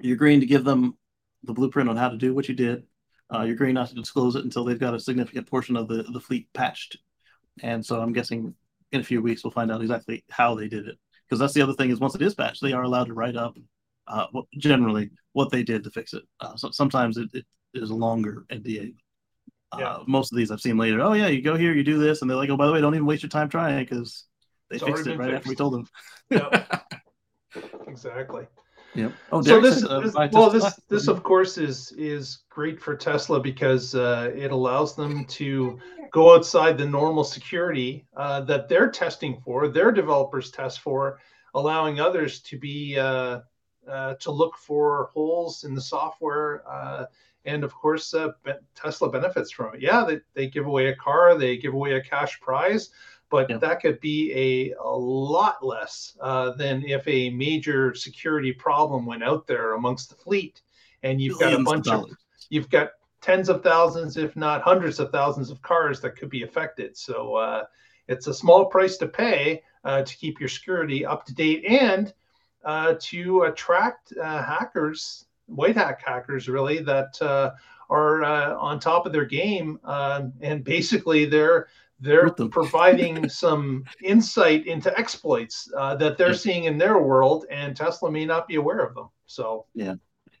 [0.00, 0.96] you're agreeing to give them
[1.42, 2.84] the blueprint on how to do what you did
[3.34, 6.04] uh, you're agreeing not to disclose it until they've got a significant portion of the,
[6.04, 6.98] the fleet patched.
[7.62, 8.54] And so I'm guessing
[8.92, 10.96] in a few weeks we'll find out exactly how they did it.
[11.28, 13.36] Because that's the other thing is once it is patched, they are allowed to write
[13.36, 13.56] up
[14.06, 16.22] uh, what, generally what they did to fix it.
[16.40, 18.94] Uh, so sometimes it, it is a longer NDA.
[19.72, 20.02] Uh.
[20.06, 21.00] Most of these I've seen later.
[21.00, 22.80] Oh yeah, you go here, you do this, and they're like, oh by the way,
[22.80, 24.24] don't even waste your time trying because
[24.70, 25.36] they it's fixed it right fixed.
[25.38, 25.88] after we told them.
[26.30, 26.82] Yep.
[27.88, 28.46] exactly.
[28.94, 29.12] Yep.
[29.30, 32.96] Oh, so this, said, uh, this well, this this of course is is great for
[32.96, 35.78] Tesla because uh, it allows them to
[36.12, 41.20] go outside the normal security uh, that they're testing for, their developers test for,
[41.54, 43.40] allowing others to be uh,
[43.86, 46.62] uh, to look for holes in the software.
[47.46, 48.14] Uh, and of course,
[48.74, 49.80] Tesla benefits from it.
[49.80, 52.90] Yeah, they, they give away a car, they give away a cash prize,
[53.30, 53.58] but yeah.
[53.58, 59.24] that could be a, a lot less uh, than if a major security problem went
[59.24, 60.62] out there amongst the fleet
[61.02, 62.16] and you've Billions got a bunch of, of
[62.50, 66.42] you've got tens of thousands if not hundreds of thousands of cars that could be
[66.42, 67.64] affected so uh,
[68.08, 72.12] it's a small price to pay uh, to keep your security up to date and
[72.64, 77.52] uh, to attract uh, hackers white hat hackers really that uh,
[77.88, 81.68] are on top of their game um, and basically they're
[82.00, 86.34] they're providing some insight into exploits uh, that they're yeah.
[86.34, 89.08] seeing in their world, and Tesla may not be aware of them.
[89.26, 89.94] So yeah,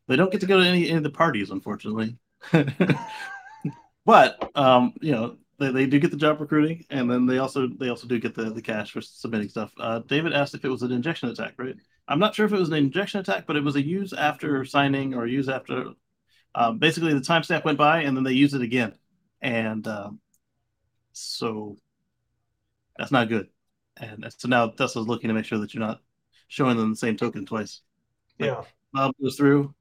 [0.06, 2.16] they don't get to go to any, any of the parties, unfortunately.
[4.04, 7.68] but um, you know, they, they do get the job recruiting, and then they also
[7.68, 9.72] they also do get the, the cash for submitting stuff.
[9.78, 11.76] Uh, David asked if it was an injection attack, right?
[12.08, 14.64] I'm not sure if it was an injection attack, but it was a use after
[14.64, 15.90] signing or use after.
[16.54, 18.94] Um, basically, the timestamp went by and then they used it again,
[19.42, 20.20] and um,
[21.12, 21.76] so
[22.96, 23.48] that's not good.
[23.96, 26.00] And so now Tesla's looking to make sure that you're not
[26.48, 27.80] showing them the same token twice.
[28.38, 29.74] Like yeah, Bob goes through,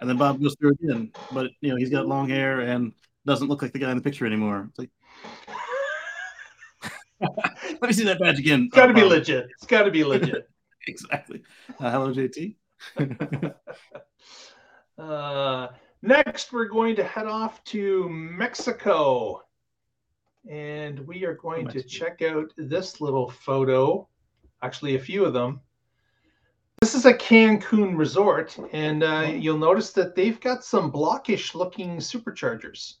[0.00, 2.92] and then Bob goes through again, but you know he's got long hair and
[3.26, 4.68] doesn't look like the guy in the picture anymore.
[4.70, 4.90] It's like.
[7.80, 8.64] Let me see that badge again.
[8.64, 9.46] It's got to oh, be legit.
[9.56, 10.48] It's got to be legit.
[10.86, 11.42] exactly.
[11.80, 12.56] Uh, hello, JT.
[14.98, 15.68] uh,
[16.02, 19.42] next, we're going to head off to Mexico.
[20.50, 24.08] And we are going to check out this little photo,
[24.62, 25.60] actually, a few of them.
[26.80, 29.30] This is a Cancun resort, and uh, oh.
[29.30, 32.94] you'll notice that they've got some blockish looking superchargers.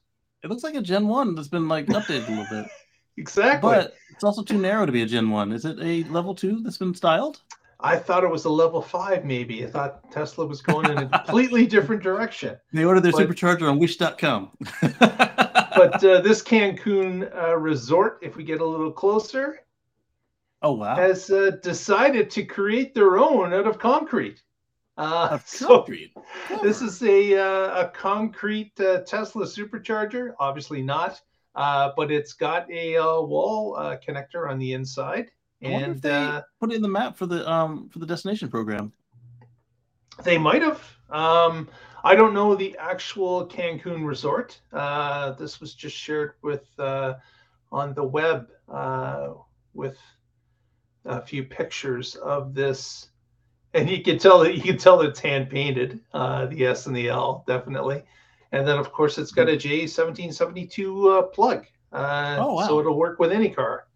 [0.44, 2.70] It looks like a Gen 1 that's been like updated a little bit.
[3.16, 3.68] exactly.
[3.68, 5.52] But it's also too narrow to be a Gen 1.
[5.52, 7.40] Is it a level 2 that's been styled?
[7.82, 9.64] I thought it was a level five, maybe.
[9.64, 12.56] I thought Tesla was going in a completely different direction.
[12.72, 14.50] They ordered their but, supercharger on wish.com.
[14.80, 19.60] but uh, this Cancun uh, resort, if we get a little closer,
[20.62, 24.40] oh wow, has uh, decided to create their own out of concrete.
[24.96, 26.12] Uh, of concrete.
[26.48, 30.34] So this is a uh, a concrete uh, Tesla supercharger.
[30.38, 31.20] Obviously not,
[31.54, 33.74] but it's got a wall
[34.06, 35.30] connector on the inside
[35.62, 38.92] and uh, put it in the map for the um for the destination program.
[40.24, 40.82] They might have.
[41.10, 41.68] Um,
[42.04, 44.60] I don't know the actual Cancun resort.
[44.72, 47.14] Uh, this was just shared with uh,
[47.70, 49.30] on the web uh,
[49.72, 49.98] with
[51.04, 53.08] a few pictures of this,
[53.74, 56.00] and you can tell that you can tell it's hand painted.
[56.12, 58.02] Uh, the S and the L definitely,
[58.50, 61.66] and then of course it's got a J seventeen seventy two uh, plug.
[61.92, 62.66] Uh, oh, wow.
[62.66, 63.86] So it'll work with any car.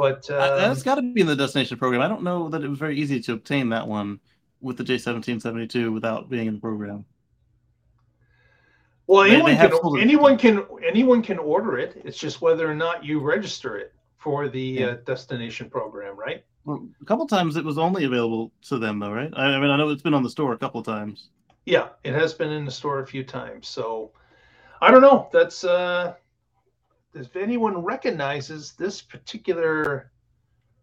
[0.00, 2.00] But um, that's got to be in the destination program.
[2.00, 4.18] I don't know that it was very easy to obtain that one
[4.62, 7.04] with the J1772 without being in the program.
[9.06, 12.00] Well, they, anyone they can anyone can anyone can order it.
[12.02, 14.86] It's just whether or not you register it for the yeah.
[14.86, 16.46] uh, destination program, right?
[16.64, 19.30] Well, a couple times it was only available to them, though, right?
[19.36, 21.28] I, I mean, I know it's been on the store a couple times.
[21.66, 23.68] Yeah, it has been in the store a few times.
[23.68, 24.12] So
[24.80, 25.28] I don't know.
[25.30, 26.14] That's uh
[27.14, 30.10] if anyone recognizes this particular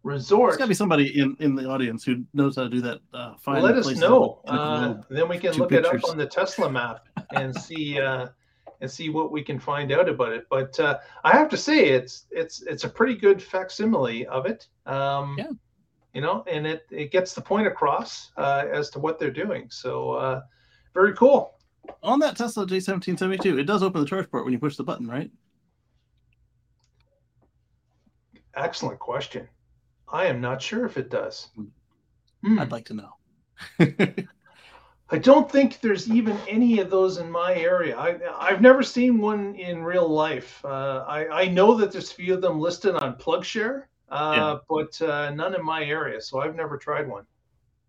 [0.02, 2.80] resort, there's got to be somebody in, in the audience who knows how to do
[2.82, 3.00] that.
[3.12, 4.40] Uh, find let us know.
[4.46, 5.94] Uh, then we can look pictures.
[5.94, 8.28] it up on the Tesla map and see uh,
[8.80, 10.46] and see what we can find out about it.
[10.50, 14.68] But uh, I have to say, it's it's it's a pretty good facsimile of it.
[14.86, 15.50] Um, yeah.
[16.14, 19.68] You know, and it it gets the point across uh, as to what they're doing.
[19.70, 20.40] So uh,
[20.94, 21.54] very cool.
[22.02, 25.06] On that Tesla J1772, it does open the charge port when you push the button,
[25.06, 25.30] right?
[28.58, 29.48] Excellent question.
[30.08, 31.48] I am not sure if it does.
[32.42, 32.58] Hmm.
[32.58, 33.10] I'd like to know.
[35.10, 37.96] I don't think there's even any of those in my area.
[37.96, 40.62] I, I've never seen one in real life.
[40.64, 44.56] Uh, I, I know that there's a few of them listed on PlugShare, uh, yeah.
[44.68, 46.20] but uh, none in my area.
[46.20, 47.24] So I've never tried one.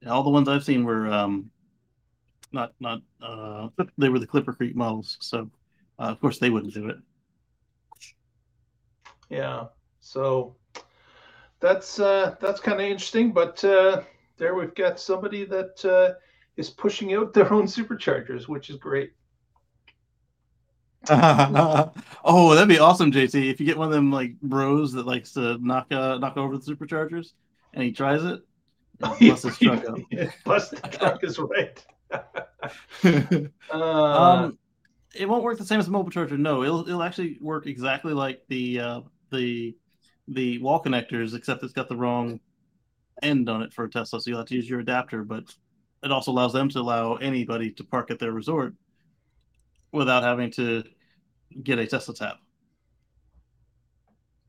[0.07, 1.51] All the ones I've seen were um,
[2.53, 5.17] not not uh, they were the Clipper Creek models.
[5.19, 5.49] So
[5.99, 6.97] uh, of course they wouldn't do it.
[9.29, 9.65] Yeah.
[9.99, 10.55] So
[11.59, 13.31] that's uh, that's kind of interesting.
[13.31, 14.01] But uh,
[14.37, 16.13] there we've got somebody that uh,
[16.57, 19.13] is pushing out their own superchargers, which is great.
[21.09, 23.49] oh, that'd be awesome, JT.
[23.49, 26.57] If you get one of them like bros that likes to knock uh, knock over
[26.57, 27.31] the superchargers,
[27.73, 28.41] and he tries it,
[28.99, 29.97] bust his truck up.
[30.43, 31.85] bust the truck is right.
[33.73, 34.57] uh, um,
[35.15, 36.37] it won't work the same as a mobile charger.
[36.37, 39.77] No, it'll it'll actually work exactly like the uh, the
[40.29, 42.39] the wall connectors, except it's got the wrong
[43.21, 44.21] end on it for a Tesla.
[44.21, 45.43] So you'll have to use your adapter, but
[46.03, 48.73] it also allows them to allow anybody to park at their resort
[49.91, 50.83] without having to
[51.63, 52.37] get a Tesla tap.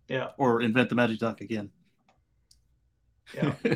[0.08, 0.28] Yeah.
[0.38, 1.70] Or invent the magic dock again.
[3.34, 3.54] Yeah.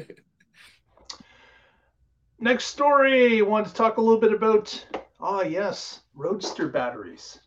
[2.39, 3.39] Next story.
[3.39, 4.85] I want to talk a little bit about,
[5.21, 7.41] ah, oh, yes, Roadster batteries.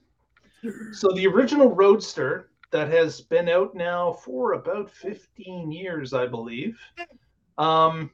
[0.94, 6.80] So the original Roadster that has been out now for about 15 years, I believe.
[7.58, 8.12] Um,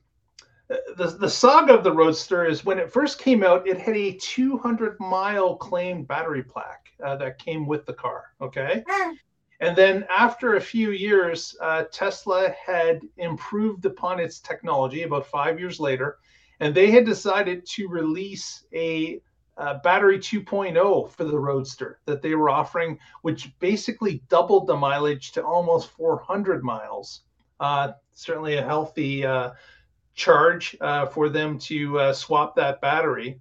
[0.69, 4.13] the, the saga of the Roadster is when it first came out, it had a
[4.13, 8.25] 200 mile claimed battery plaque uh, that came with the car.
[8.41, 8.83] Okay.
[9.59, 15.59] And then after a few years, uh, Tesla had improved upon its technology about five
[15.59, 16.17] years later,
[16.59, 19.21] and they had decided to release a
[19.57, 25.31] uh, battery 2.0 for the Roadster that they were offering, which basically doubled the mileage
[25.33, 27.21] to almost 400 miles.
[27.59, 29.51] Uh, certainly a healthy uh,
[30.15, 33.39] charge uh, for them to uh, swap that battery.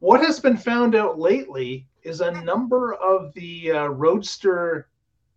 [0.00, 4.88] What has been found out lately is a number of the uh, Roadster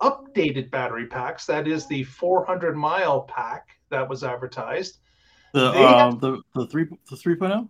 [0.02, 1.46] updated battery packs.
[1.46, 5.00] That is the 400 mile pack that was advertised.
[5.54, 7.70] The um, the the three the 3.0.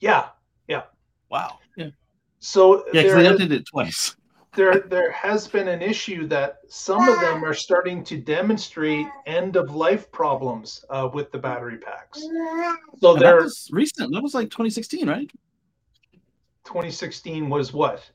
[0.00, 0.28] Yeah,
[0.68, 0.82] yeah.
[1.30, 1.58] Wow.
[1.76, 1.88] Yeah.
[2.38, 4.16] So yeah, because they updated it twice.
[4.54, 9.56] there there has been an issue that some of them are starting to demonstrate end
[9.56, 12.20] of life problems uh, with the battery packs.
[12.98, 14.12] So and they're recent.
[14.12, 15.30] That was like 2016, right?
[16.64, 18.10] 2016 was what?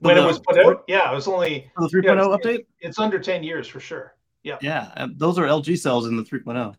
[0.00, 0.84] When the, it was put out?
[0.88, 2.66] Yeah, it was only the 3.0 yeah, update.
[2.80, 4.16] It's under 10 years for sure.
[4.42, 4.58] Yeah.
[4.60, 6.74] Yeah, and those are LG cells in the 3.0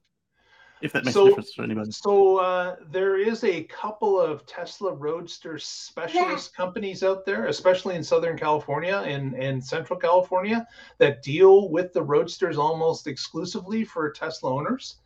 [0.82, 1.92] if that makes so, a difference to anybody.
[1.92, 6.66] So uh, there is a couple of Tesla Roadster specialist yeah.
[6.66, 12.02] companies out there, especially in Southern California and, and Central California, that deal with the
[12.02, 14.98] Roadsters almost exclusively for Tesla owners.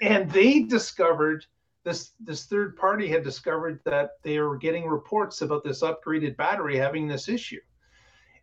[0.00, 1.46] And they discovered
[1.84, 6.76] this this third party had discovered that they were getting reports about this upgraded battery
[6.76, 7.60] having this issue.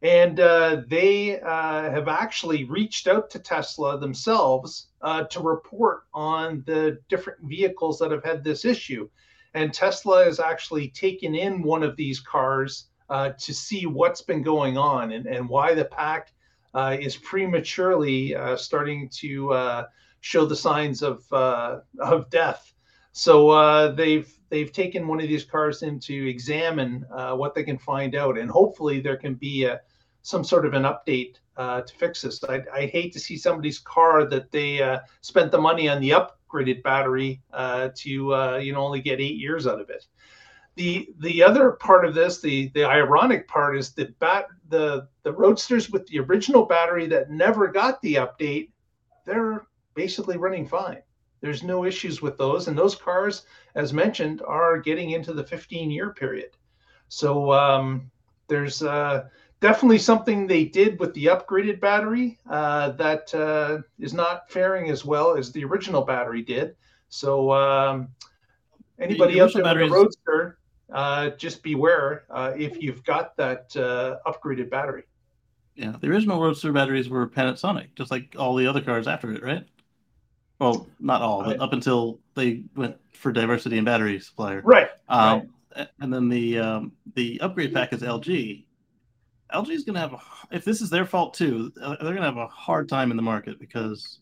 [0.01, 6.63] And uh, they uh, have actually reached out to Tesla themselves uh, to report on
[6.65, 9.09] the different vehicles that have had this issue.
[9.53, 14.41] And Tesla has actually taken in one of these cars uh, to see what's been
[14.41, 16.33] going on and, and why the pack
[16.73, 19.85] uh, is prematurely uh, starting to
[20.19, 22.73] show the signs of, of death.
[23.13, 28.15] So they've they've taken one of these cars in to examine what they can find
[28.15, 29.81] out, and hopefully there can be a
[30.25, 32.43] some sort of an update uh, to fix this.
[32.43, 36.09] I, I hate to see somebody's car that they uh, spent the money on the
[36.11, 40.07] upgraded battery uh, to uh, you know only get eight years out of it.
[40.75, 45.31] The the other part of this, the the ironic part, is the bat the the
[45.31, 48.71] roadsters with the original battery that never got the update,
[49.25, 51.03] they're basically running fine.
[51.45, 55.91] There's no issues with those, and those cars, as mentioned, are getting into the 15
[55.91, 56.57] year period.
[57.07, 58.09] So um,
[58.47, 59.27] there's uh,
[59.61, 65.05] definitely something they did with the upgraded battery uh, that uh, is not faring as
[65.05, 66.75] well as the original battery did.
[67.09, 68.07] So um,
[68.97, 70.57] anybody out there with a Roadster,
[70.91, 75.03] uh, just beware uh, if you've got that uh, upgraded battery.
[75.75, 79.43] Yeah, the original Roadster batteries were Panasonic, just like all the other cars after it,
[79.43, 79.67] right?
[80.59, 84.61] Well, not all, but up until they went for diversity in battery supplier.
[84.63, 84.87] Right.
[85.09, 85.87] Um, right.
[85.99, 88.63] And then the um, the upgrade pack is LG,
[89.53, 90.19] LG is going to have a,
[90.51, 93.17] if this is their fault too, uh, they're going to have a hard time in
[93.17, 94.19] the market because.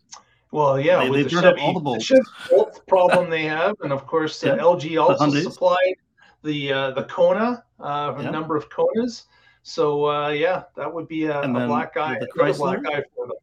[0.52, 2.08] Well, yeah, they, with the Chevy, all the bolts.
[2.08, 5.96] The bolt problem they have, and of course, uh, LG also the supplied
[6.44, 9.24] the uh, the Kona, uh, a number of Konas.
[9.64, 13.28] So uh, yeah, that would be a, a black guy, the Chrysler, black guy for
[13.28, 13.38] them.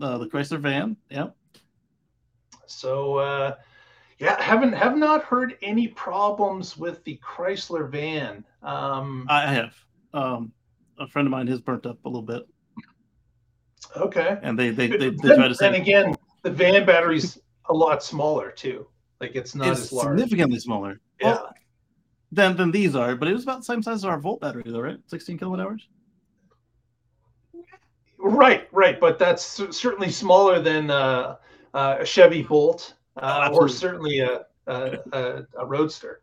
[0.00, 1.28] Uh, the Chrysler van, yeah.
[2.72, 3.54] So uh,
[4.18, 8.44] yeah, haven't have not heard any problems with the Chrysler van.
[8.62, 9.74] Um, I have.
[10.14, 10.52] Um,
[10.98, 12.42] a friend of mine has burnt up a little bit.
[13.96, 14.38] Okay.
[14.42, 15.66] And they they they, they try to say.
[15.66, 18.86] And again, the van battery's a lot smaller too.
[19.20, 20.18] Like it's not it's as large.
[20.18, 21.00] Significantly smaller.
[21.20, 21.34] Yeah.
[21.34, 21.54] Well,
[22.32, 24.64] than than these are, but it was about the same size as our Volt battery,
[24.66, 24.98] though, right?
[25.06, 25.86] 16 kilowatt hours.
[28.18, 31.36] Right, right, but that's certainly smaller than uh,
[31.74, 36.22] uh, a Chevy Bolt uh, oh, or certainly a, a, a, a Roadster.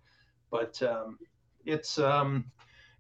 [0.52, 1.20] But um,
[1.66, 2.46] it's um,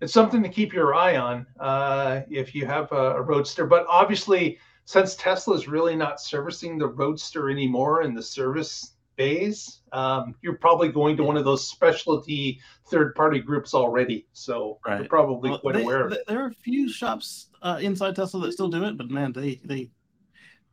[0.02, 3.66] it's something to keep your eye on uh, if you have a, a, roadster.
[3.66, 9.82] But obviously, since Tesla is really not servicing the roadster anymore in the service phase,
[9.92, 14.26] um, you're probably going to one of those specialty third-party groups already.
[14.32, 15.00] So right.
[15.00, 16.06] you're probably well, quite they, aware.
[16.06, 16.24] Of it.
[16.28, 19.60] There are a few shops uh, inside Tesla that still do it, but man, they
[19.66, 19.90] they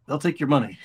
[0.06, 0.78] they'll take your money.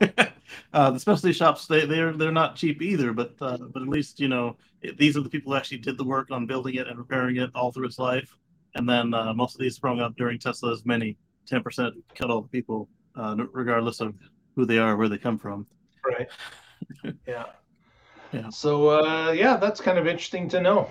[0.72, 4.20] uh, the specialty shops they they're they're not cheap either, but uh, but at least
[4.20, 4.56] you know
[4.98, 7.50] these are the people who actually did the work on building it and repairing it
[7.54, 8.36] all through its life.
[8.74, 11.16] And then uh, most of these sprung up during Tesla's many
[11.50, 14.14] 10% cut off people, uh, regardless of
[14.54, 15.66] who they are, where they come from.
[16.04, 16.28] Right.
[17.26, 17.46] yeah.
[18.32, 18.50] Yeah.
[18.50, 20.90] So uh, yeah, that's kind of interesting to know.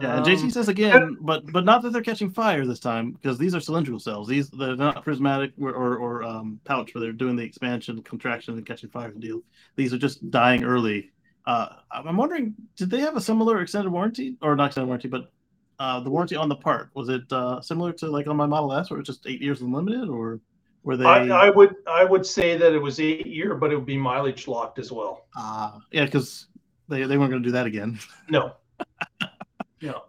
[0.00, 3.12] Yeah, and JC um, says again, but but not that they're catching fire this time
[3.12, 4.28] because these are cylindrical cells.
[4.28, 8.54] These they're not prismatic or or, or um, pouch where they're doing the expansion, contraction,
[8.54, 9.40] and catching fire deal.
[9.76, 11.12] These are just dying early
[11.46, 15.30] uh, I'm wondering, did they have a similar extended warranty, or not extended warranty, but
[15.78, 18.72] uh, the warranty on the part was it uh, similar to like on my Model
[18.72, 20.40] S, where it's just eight years unlimited, or
[20.82, 21.04] were they?
[21.04, 23.96] I, I, would I would say that it was eight year, but it would be
[23.96, 25.26] mileage locked as well.
[25.36, 26.48] Ah, yeah, because
[26.88, 27.98] they they weren't going to do that again.
[28.28, 28.54] No,
[29.82, 30.02] no.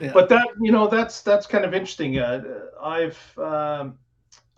[0.00, 0.12] Yeah.
[0.12, 2.18] But that you know that's that's kind of interesting.
[2.18, 2.42] Uh,
[2.82, 3.98] I've um,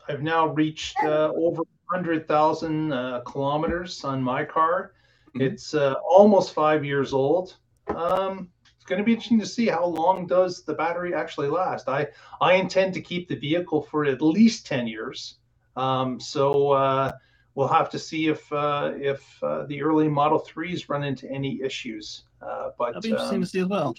[0.09, 4.93] I've now reached uh, over hundred thousand uh, kilometers on my car.
[5.29, 5.43] Mm-hmm.
[5.43, 7.57] It's uh, almost five years old.
[7.89, 8.51] Um,
[8.85, 11.89] it's going to be interesting to see how long does the battery actually last.
[11.89, 12.09] I
[12.41, 15.39] I intend to keep the vehicle for at least 10 years.
[15.77, 17.13] Um, so uh,
[17.55, 21.61] we'll have to see if uh, if uh, the early Model Threes run into any
[21.63, 22.25] issues.
[22.43, 23.95] Uh, but that'd be interesting um, to see as well,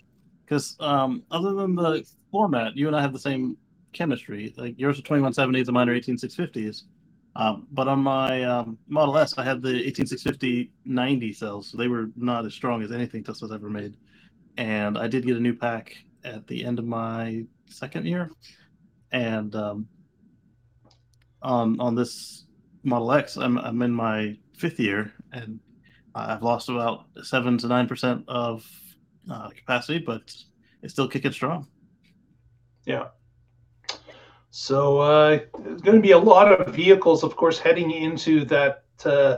[0.45, 3.57] because um, other than the format, you and I have the same
[3.93, 4.53] chemistry.
[4.57, 6.83] Like yours are 2170s and mine are 18650s.
[7.37, 11.69] Um, but on my um, Model S, I had the 18650 90 cells.
[11.69, 13.95] So they were not as strong as anything Tesla's ever made.
[14.57, 18.31] And I did get a new pack at the end of my second year.
[19.11, 19.87] And um,
[21.41, 22.45] on on this
[22.83, 25.59] Model X, I'm, I'm in my fifth year, and
[26.13, 28.65] I've lost about seven to nine percent of
[29.29, 30.33] uh, capacity, but
[30.81, 31.67] it's still kicking strong.
[32.85, 33.07] Yeah.
[34.51, 38.83] So uh, there's going to be a lot of vehicles, of course, heading into that.
[39.03, 39.37] Uh,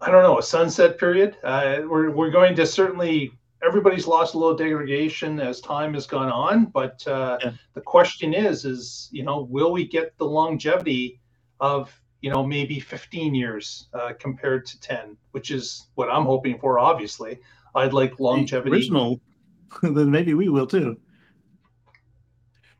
[0.00, 1.36] I don't know a sunset period.
[1.42, 3.32] Uh, we're we're going to certainly.
[3.60, 7.50] Everybody's lost a little degradation as time has gone on, but uh, yeah.
[7.74, 11.20] the question is, is you know, will we get the longevity
[11.58, 16.58] of you know maybe 15 years uh, compared to 10, which is what I'm hoping
[16.58, 16.78] for.
[16.78, 17.38] Obviously,
[17.78, 18.70] I'd like longevity.
[18.70, 19.20] Original,
[19.82, 20.98] then maybe we will too.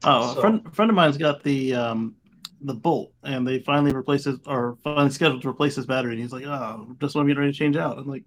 [0.04, 2.14] Oh, so, a friend, friend of mine's got the um,
[2.60, 6.12] the Bolt, and they finally replaced it, or finally scheduled to replace his battery.
[6.12, 8.24] And he's like, "Oh, just want to get ready to change out." I'm like,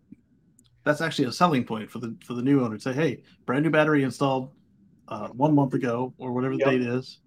[0.83, 2.77] "That's actually a selling point for the for the new owner.
[2.79, 4.51] Say, hey, brand new battery installed
[5.07, 6.69] uh, one month ago, or whatever the yep.
[6.69, 7.19] date is,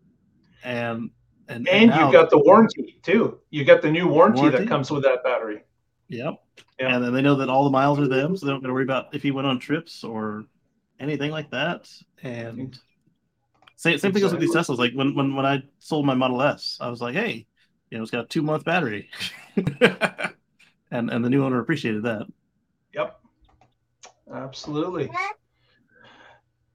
[0.62, 1.10] and
[1.48, 3.40] and and, and you've got the warranty too.
[3.50, 5.62] You got the new warranty, warranty, that comes with that battery.
[6.08, 6.34] Yep.
[6.78, 6.92] yep.
[6.92, 8.74] And then they know that all the miles are them, so they don't got to
[8.74, 10.44] worry about if he went on trips or
[11.00, 11.88] anything like that.
[12.22, 12.78] And
[13.76, 14.78] same, same thing goes with these Teslas.
[14.78, 17.46] Like when, when when I sold my Model S, I was like, hey,
[17.90, 19.10] you know, it's got a two month battery,
[20.90, 22.26] and and the new owner appreciated that.
[22.94, 23.20] Yep,
[24.32, 25.10] absolutely.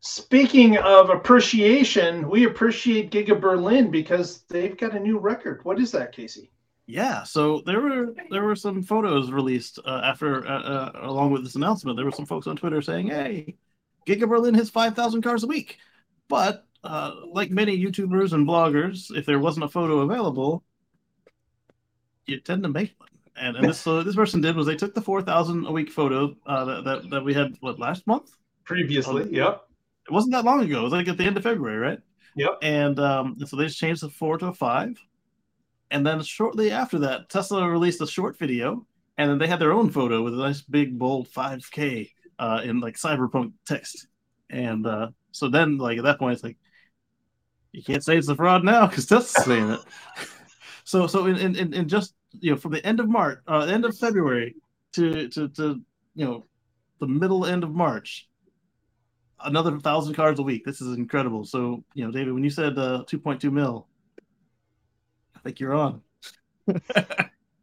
[0.01, 5.59] Speaking of appreciation, we appreciate Giga Berlin because they've got a new record.
[5.63, 6.51] What is that, Casey?
[6.90, 11.44] Yeah, so there were there were some photos released uh, after uh, uh, along with
[11.44, 11.96] this announcement.
[11.98, 13.58] There were some folks on Twitter saying, "Hey,
[14.08, 15.78] Giga Berlin has five thousand cars a week,"
[16.30, 20.64] but uh, like many YouTubers and bloggers, if there wasn't a photo available,
[22.26, 23.10] you tend to make one.
[23.36, 25.92] And, and this uh, this person did was they took the four thousand a week
[25.92, 28.32] photo uh, that, that, that we had what last month
[28.64, 29.22] previously.
[29.22, 29.62] Um, yep,
[30.08, 30.80] it wasn't that long ago.
[30.80, 32.00] It was like at the end of February, right?
[32.36, 32.58] Yep.
[32.64, 35.00] And um, so they just changed the four to a five,
[35.92, 38.86] and then shortly after that, Tesla released a short video,
[39.18, 42.62] and then they had their own photo with a nice big bold five K uh,
[42.64, 44.08] in like cyberpunk text,
[44.50, 46.58] and uh, so then like at that point it's like
[47.72, 49.80] you can't say it's a fraud now because Tesla's saying it.
[50.84, 53.86] so so in, in in just you know from the end of March, uh, end
[53.86, 54.56] of February
[54.94, 55.82] to to to
[56.16, 56.46] you know
[57.00, 58.28] the middle end of March,
[59.44, 60.66] another thousand cars a week.
[60.66, 61.46] This is incredible.
[61.46, 63.88] So you know, David, when you said uh, 2.2 mil,
[65.40, 66.02] I think you're on.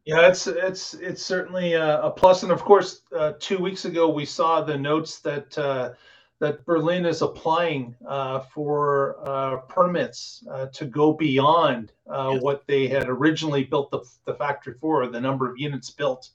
[0.05, 4.09] yeah, it's it's it's certainly a, a plus, and of course, uh, two weeks ago
[4.09, 5.57] we saw the notes that.
[5.57, 5.93] Uh,
[6.39, 12.43] that Berlin is applying uh, for uh, permits uh, to go beyond uh, yes.
[12.43, 16.29] what they had originally built the, the factory for, the number of units built,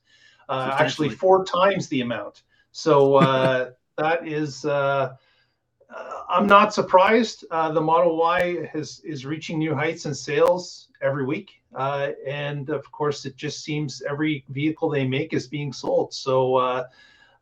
[0.48, 2.42] uh, actually four times the amount.
[2.72, 4.62] So uh, that is,
[6.28, 7.44] I'm not surprised.
[7.50, 11.62] the Model Y has, is reaching new heights in sales every week.
[11.78, 16.14] and of course, it just seems every vehicle they make is being sold.
[16.14, 16.86] So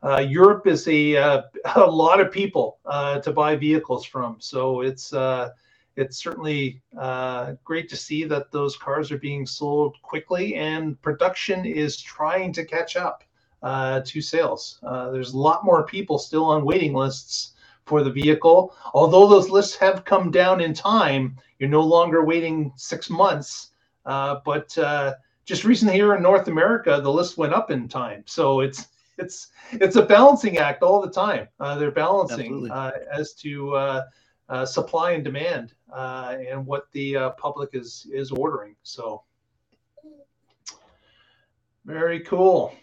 [0.02, 1.42] uh, Europe is a uh,
[1.76, 4.36] a lot of people uh, to buy vehicles from.
[4.38, 5.50] So it's uh,
[5.96, 11.66] it's certainly uh, great to see that those cars are being sold quickly and production
[11.66, 13.24] is trying to catch up
[13.62, 14.78] uh, to sales.
[14.82, 17.52] there's a lot more people still on waiting lists
[17.90, 18.72] for the vehicle.
[18.94, 23.72] Although those lists have come down in time, you're no longer waiting six months.
[24.04, 24.68] but
[25.44, 28.22] just recently here in North America, the list went up in time.
[28.24, 28.86] So it's
[29.18, 31.48] it's it's a balancing act all the time.
[31.58, 34.02] Uh, they're balancing uh, as to uh,
[34.48, 38.76] uh supply and demand uh, and what the uh, public is is ordering.
[38.84, 39.24] So
[41.84, 42.74] very cool.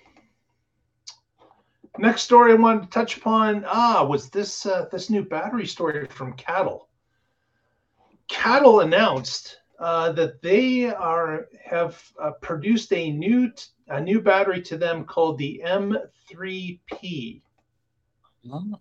[2.00, 6.34] Next story I wanted to touch upon ah was this this new battery story from
[6.34, 6.88] CATL.
[8.30, 14.62] CATL announced uh, that they are have uh, produced a new t- a new battery
[14.64, 17.42] to them called the M3P.
[18.52, 18.80] Oh.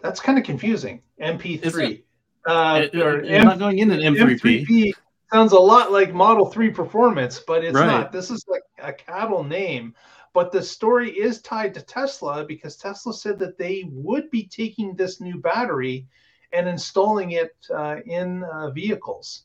[0.00, 1.02] That's kind of confusing.
[1.20, 2.02] MP3.
[2.46, 4.66] Uh, it, it, not going in an M3P.
[4.66, 4.92] M3P.
[5.32, 7.86] sounds a lot like Model 3 performance, but it's Right.
[7.86, 8.12] not.
[8.12, 9.94] This is like a CATL name.
[10.36, 14.94] But the story is tied to Tesla because Tesla said that they would be taking
[14.94, 16.06] this new battery
[16.52, 19.44] and installing it uh, in uh, vehicles.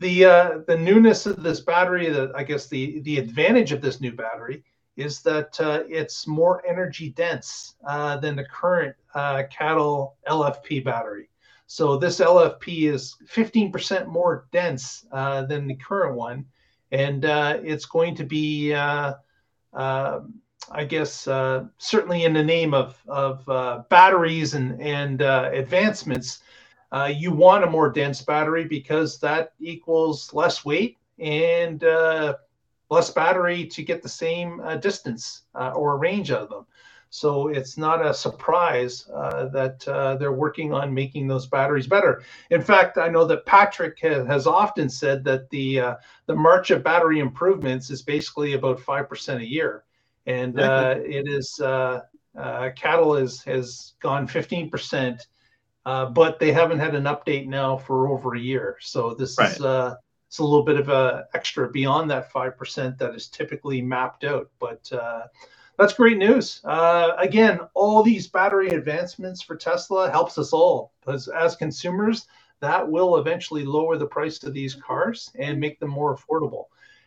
[0.00, 4.00] The uh, the newness of this battery, the I guess the the advantage of this
[4.00, 4.64] new battery
[4.96, 11.30] is that uh, it's more energy dense uh, than the current uh, CATL LFP battery.
[11.68, 16.44] So this LFP is 15% more dense than the current one,
[16.90, 18.74] and it's going to be,
[20.70, 26.42] I guess, uh, certainly in the name of of uh, batteries and and uh, advancements,
[27.08, 31.82] you want a more dense battery because that equals less weight and
[32.90, 36.66] less battery to get the same distance or range out of them.
[37.10, 42.22] So it's not a surprise uh, that uh, they're working on making those batteries better.
[42.50, 45.94] In fact, I know that Patrick ha- has often said that the uh,
[46.26, 49.84] the march of battery improvements is basically about five percent a year,
[50.26, 52.02] and uh, it is uh,
[52.36, 55.28] uh, CATL is has gone fifteen percent,
[55.86, 58.76] uh, but they haven't had an update now for over a year.
[58.80, 59.60] So this is Right.
[59.60, 59.96] uh,
[60.26, 64.24] it's a little bit of a extra beyond that five percent that is typically mapped
[64.24, 64.92] out, but.
[65.78, 66.60] That's great news.
[66.64, 72.26] Uh, again, all these battery advancements for Tesla helps us all because as consumers,
[72.58, 76.64] that will eventually lower the price of these cars and make them more affordable.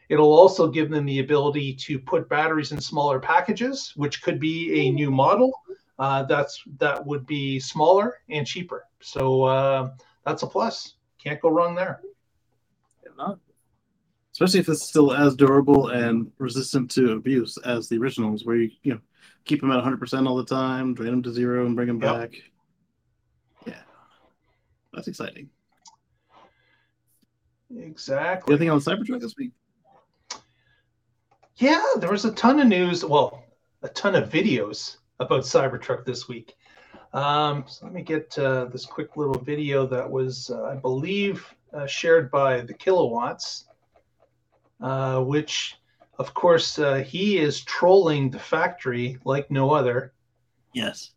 [0.08, 4.88] It'll also give them the ability to put batteries in smaller packages, which could be
[4.88, 5.52] a new model.
[6.00, 8.86] Uh, that's that would be smaller and cheaper.
[9.02, 9.92] So uh,
[10.26, 10.96] that's a plus.
[11.22, 12.02] Can't go wrong there.
[14.34, 18.72] Especially if it's still as durable and resistant to abuse as the originals, where you
[18.84, 19.00] you know
[19.46, 22.16] keep them at 100% all the time, drain them to zero, and bring them Yep.
[22.16, 22.42] back.
[23.66, 23.82] Yeah,
[24.94, 25.50] that's exciting.
[27.76, 28.54] Exactly.
[28.54, 29.52] Anything on Cybertruck this week?
[31.56, 33.06] Yeah, there was a ton of news.
[33.06, 33.44] Well,
[33.82, 36.56] a ton of videos about Cybertruck this week.
[37.14, 41.46] Um, so let me get uh, this quick little video that was, uh, I believe,
[41.74, 43.66] uh, shared by the Kilowatts,
[44.82, 45.76] uh, which,
[46.20, 50.14] of course, uh, he is trolling the factory like no other.
[50.74, 51.12] Yes.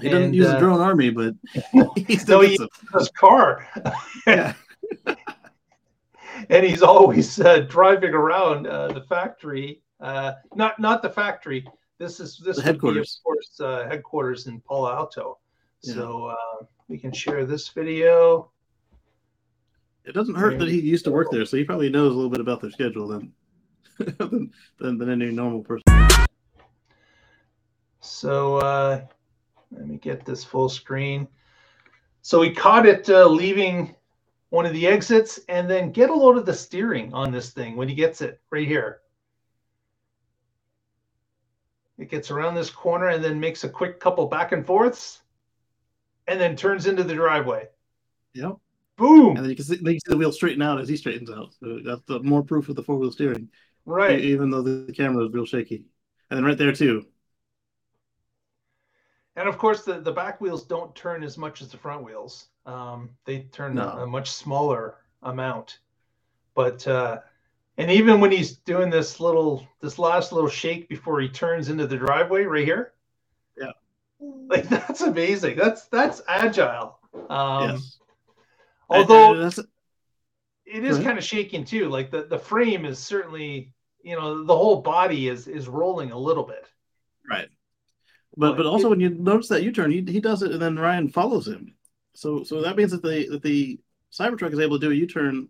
[0.00, 1.34] He doesn't use uh, a drone army, but
[1.96, 2.58] he still No, he-.
[2.98, 3.66] His car,
[4.26, 4.54] Yeah.
[6.50, 9.80] and he's always uh, driving around uh, the factory.
[10.00, 11.66] Uh, not not the factory.
[11.98, 13.20] This is this The would be, of headquarters.
[13.24, 15.38] course, uh, headquarters in Palo Alto.
[15.82, 15.94] Yeah.
[15.94, 18.50] So uh, we can share this video.
[20.04, 22.30] It doesn't hurt that he used to work there, so he probably knows a little
[22.30, 23.32] bit about their schedule than
[23.98, 25.82] than, than, than any normal person.
[28.00, 29.06] So uh,
[29.70, 31.26] let me get this full screen.
[32.20, 33.94] So we caught it uh, leaving
[34.50, 37.76] one of the exits, and then get a load of the steering on this thing
[37.76, 39.00] when he gets it right here.
[41.98, 45.22] It gets around this corner and then makes a quick couple back and forths,
[46.28, 47.68] and then turns into the driveway.
[48.34, 48.56] Yep.
[48.96, 49.36] Boom!
[49.36, 51.30] And then you can see, then you see the wheel straighten out as he straightens
[51.30, 51.52] out.
[51.60, 53.48] So that's the more proof of the four wheel steering,
[53.86, 54.20] Right.
[54.20, 55.84] even though the camera is real shaky.
[56.30, 57.06] And then right there too.
[59.36, 62.46] And of course, the, the back wheels don't turn as much as the front wheels.
[62.66, 63.88] Um, they turn No.
[63.88, 65.80] a, a much smaller amount.
[66.54, 67.20] But uh,
[67.78, 71.86] and even when he's doing this little this last little shake before he turns into
[71.88, 72.92] the driveway right here,
[73.58, 73.72] Yeah.
[74.20, 75.56] like that's amazing.
[75.56, 77.00] That's that's agile.
[77.28, 77.98] Um, yes.
[78.90, 79.34] Although
[80.66, 81.88] it is kind of shaking too.
[81.88, 83.72] Like the, the frame is certainly
[84.02, 86.66] you know the whole body is is rolling a little bit.
[87.28, 87.48] right.
[88.36, 90.60] But but also it- when you notice that U turn, he, he does it and
[90.60, 91.74] then Ryan follows him.
[92.14, 93.80] So so that means that the that the
[94.12, 95.48] Cybertruck is able to do a U turn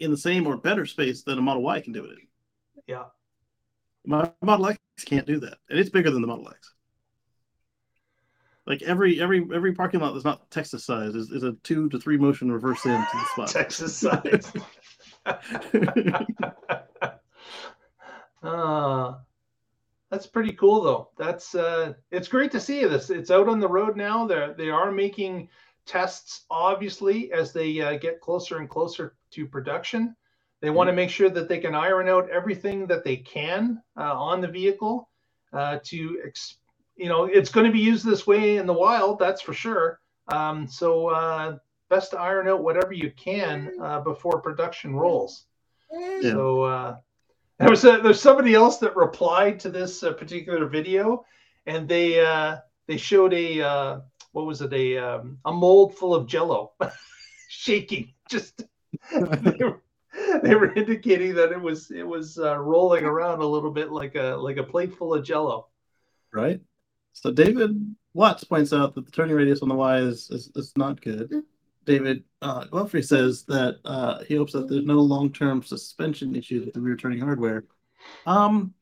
[0.00, 2.26] in the same or better space than a Model Y can do it in.
[2.86, 3.04] Yeah.
[4.04, 6.73] My Model X can't do that, and it's bigger than the Model X.
[8.66, 11.98] Like every every every parking lot that's not Texas size is, is a two to
[11.98, 13.48] three motion reverse into the spot.
[13.48, 14.52] Texas size.
[18.42, 19.14] uh,
[20.10, 21.10] that's pretty cool though.
[21.18, 23.10] That's uh, it's great to see this.
[23.10, 24.26] It's out on the road now.
[24.26, 25.50] They they are making
[25.86, 30.16] tests obviously as they uh, get closer and closer to production.
[30.60, 34.14] They want to make sure that they can iron out everything that they can uh,
[34.18, 35.10] on the vehicle
[35.52, 36.56] uh, to, ex-
[36.96, 40.00] you know, it's going to be used this way in the wild, that's for sure.
[40.28, 41.58] Um, so uh,
[41.90, 45.46] best to iron out whatever you can uh, before production rolls.
[45.92, 46.32] Yeah.
[46.32, 46.96] So uh,
[47.58, 51.24] there was a, there's somebody else that replied to this uh, particular video,
[51.66, 54.00] and they uh, they showed a uh,
[54.32, 56.72] what was it a um, a mold full of Jello
[57.48, 58.12] shaking.
[58.28, 58.64] Just
[59.12, 59.82] they were,
[60.42, 64.14] they were indicating that it was it was uh, rolling around a little bit like
[64.14, 65.68] a like a plate full of Jello.
[66.32, 66.60] Right.
[67.14, 70.72] So David Watts points out that the turning radius on the Y is is, is
[70.76, 71.32] not good.
[71.86, 76.80] David uh, says that uh, he hopes that there's no long-term suspension issues with the
[76.80, 77.64] rear turning hardware.
[78.26, 78.74] Um,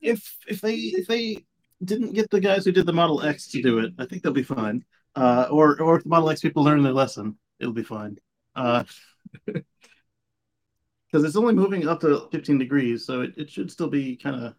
[0.00, 1.44] if if they if they
[1.82, 4.32] didn't get the guys who did the Model X to do it, I think they'll
[4.32, 4.84] be fine.
[5.14, 8.18] Uh, or or if the Model X people learn their lesson, it'll be fine.
[8.54, 8.84] Uh,
[9.46, 9.64] because
[11.24, 14.54] it's only moving up to 15 degrees, so it, it should still be kind of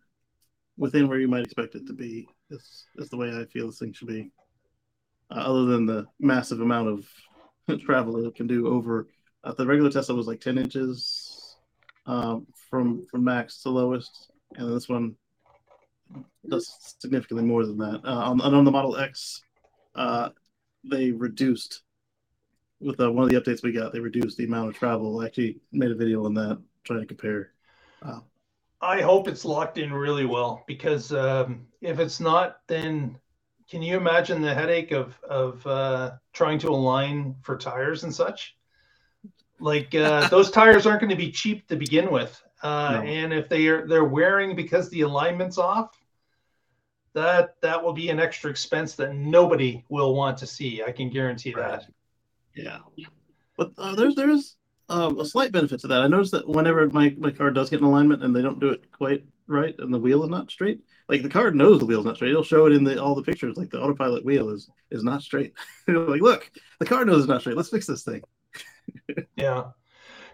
[0.77, 2.27] within where you might expect it to be.
[2.49, 4.31] Is that's the way I feel this thing should be.
[5.31, 9.07] Uh, other than the massive amount of travel it can do over
[9.45, 11.55] uh, the regular Tesla was like 10 inches
[12.07, 15.15] um, from from max to lowest, and this one
[16.49, 18.01] does significantly more than that.
[18.03, 19.41] Uh, on, on the Model X,
[19.93, 20.29] uh,
[20.83, 21.83] they reduced
[22.79, 23.93] with uh, one of the updates we got.
[23.93, 25.21] They reduced the amount of travel.
[25.21, 27.51] I actually made a video on that trying to compare.
[28.81, 33.17] I hope it's locked in really well because um, if it's not, then
[33.69, 38.55] can you imagine the headache of of uh, trying to align for tires and such?
[39.59, 43.09] Like uh, those tires aren't going to be cheap to begin with, uh, no.
[43.09, 45.97] and if they are they're wearing because the alignment's off,
[47.13, 50.83] that that will be an extra expense that nobody will want to see.
[50.83, 51.79] I can guarantee right.
[51.79, 51.85] that.
[52.55, 52.79] Yeah,
[53.57, 54.57] but uh, there's there's
[54.89, 56.01] um, a slight benefit to that.
[56.01, 58.69] I noticed that whenever my my car does get an alignment and they don't do
[58.69, 62.05] it quite right and the wheel is not straight, like the car knows the wheel's
[62.05, 62.31] not straight.
[62.31, 63.57] It'll show it in the all the pictures.
[63.57, 65.53] Like the autopilot wheel is is not straight.
[65.87, 67.57] like, look, the car knows it's not straight.
[67.57, 68.21] Let's fix this thing.
[69.35, 69.65] yeah.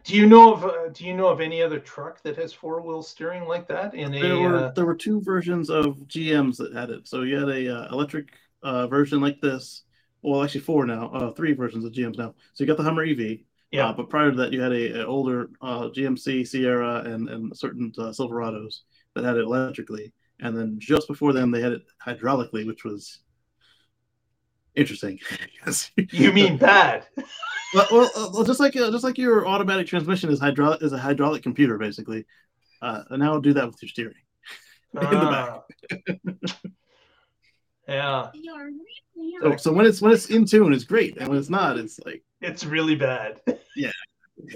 [0.04, 2.82] Do you know of uh, Do you know of any other truck that has four
[2.82, 3.93] wheel steering like that?
[3.93, 4.72] In there a were uh...
[4.72, 7.08] there were two versions of GMs that had it.
[7.08, 8.34] So you had a uh, electric
[8.64, 9.84] uh, version like this.
[10.24, 11.10] Well, actually four now.
[11.10, 12.36] Uh, three versions of GMs now.
[12.54, 13.39] So you got the Hummer EV.
[13.72, 13.88] Yeah.
[13.88, 17.91] Uh, but prior to that, you had a, a older GMC Sierra and and certain
[17.91, 18.82] Silverados
[19.15, 20.13] that had it electrically.
[20.39, 23.19] And then just before them, they had it hydraulically, which was
[24.76, 25.19] interesting.
[26.11, 27.05] you mean bad?
[27.74, 30.97] well, well, well, just like uh, just like your automatic transmission is hydraulic is a
[30.97, 32.26] hydraulic computer basically.
[32.82, 34.15] Uh, and now do that with your steering
[34.93, 35.61] in the
[36.57, 36.72] back.
[37.88, 38.32] Ah.
[38.34, 39.39] yeah.
[39.41, 41.99] So, so when it's when it's in tune, it's great, and when it's not, it's
[42.05, 43.41] like it's really bad.
[43.75, 43.91] Yeah.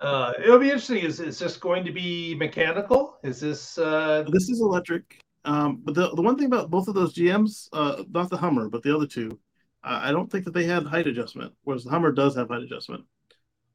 [0.00, 0.98] uh, it'll be interesting.
[0.98, 3.18] Is is this going to be mechanical?
[3.22, 4.24] Is this uh...
[4.28, 5.20] this is electric?
[5.44, 8.68] Um, but the the one thing about both of those GMs, uh, not the Hummer,
[8.68, 9.38] but the other two,
[9.82, 13.04] I don't think that they had height adjustment, whereas the Hummer does have height adjustment.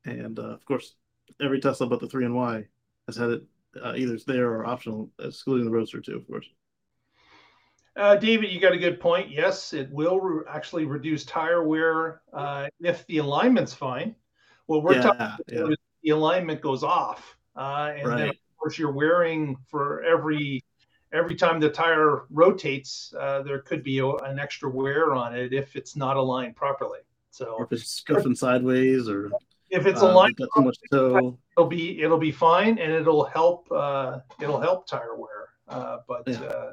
[0.05, 0.95] And uh, of course,
[1.41, 2.65] every Tesla but the 3 and Y
[3.07, 3.43] has had it
[3.81, 6.45] uh, either there or optional, excluding the Roadster too, of course.
[7.97, 9.29] Uh, David, you got a good point.
[9.29, 14.15] Yes, it will re- actually reduce tire wear uh, if the alignment's fine.
[14.67, 15.67] Well, we're yeah, talking yeah.
[16.03, 18.17] the alignment goes off, uh, and right.
[18.17, 20.63] then of course you're wearing for every
[21.11, 25.51] every time the tire rotates, uh, there could be a, an extra wear on it
[25.51, 26.99] if it's not aligned properly.
[27.31, 29.31] So or if it's scuffing sideways, or
[29.69, 31.37] if it's uh, aligned, got too much toe.
[31.57, 35.49] it'll be it'll be fine, and it'll help uh, it'll help tire wear.
[35.67, 36.71] Uh, but yeah.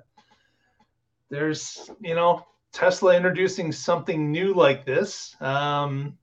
[1.31, 5.37] There's you know Tesla introducing something new like this.
[5.41, 6.19] Um,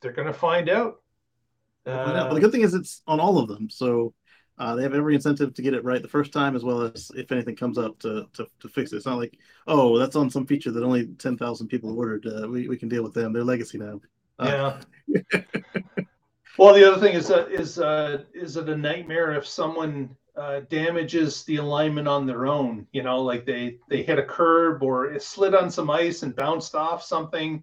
[0.00, 1.00] they're going to find out.
[1.86, 4.14] Uh, but the good thing is it's on all of them, so
[4.60, 7.10] uh, they have every incentive to get it right the first time, as well as
[7.16, 8.96] if anything comes up to, to, to fix it.
[8.96, 12.26] It's not like, oh, that's on some feature that only 10,000 people ordered.
[12.26, 13.32] Uh, we, we can deal with them.
[13.32, 14.02] They're legacy now.
[14.38, 15.40] Uh, yeah.
[16.58, 20.60] well, the other thing is, uh, is, uh, is it a nightmare if someone uh,
[20.68, 22.86] damages the alignment on their own?
[22.92, 26.34] You know, like they, they hit a curb or it slid on some ice and
[26.34, 27.62] bounced off something.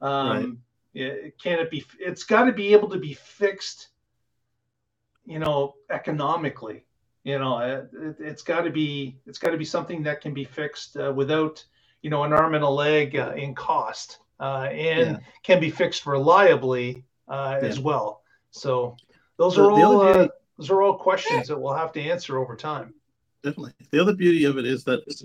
[0.00, 0.60] Um,
[0.94, 1.02] right.
[1.02, 3.88] it, can it be, it's got to be able to be fixed
[5.26, 6.84] you know, economically.
[7.24, 10.44] You know, it, has got to be it's got to be something that can be
[10.44, 11.62] fixed uh, without
[12.02, 15.18] you know an arm and a leg uh, in cost, uh, and yeah.
[15.42, 17.68] can be fixed reliably uh, yeah.
[17.68, 18.22] as well.
[18.52, 18.96] So
[19.38, 20.28] those are all uh,
[20.58, 22.94] those are all questions that we'll have to answer over time.
[23.42, 23.72] Definitely.
[23.90, 25.22] The other beauty of it is that is,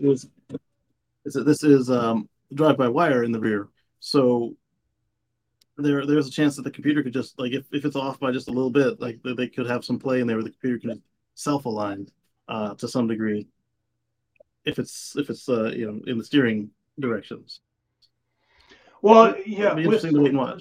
[1.25, 3.69] is that this is um, drive by wire in the rear.
[3.99, 4.55] So
[5.77, 8.31] there there's a chance that the computer could just like if, if it's off by
[8.31, 10.79] just a little bit, like they could have some play in there where the computer
[10.79, 11.01] can
[11.35, 12.07] self align
[12.47, 13.47] uh, to some degree.
[14.65, 16.69] If it's if it's uh, you know in the steering
[16.99, 17.61] directions.
[19.01, 20.03] Well, yeah, with,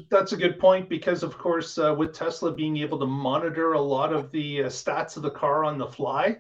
[0.09, 3.81] that's a good point because, of course, uh, with Tesla being able to monitor a
[3.81, 6.39] lot of the uh, stats of the car on the fly,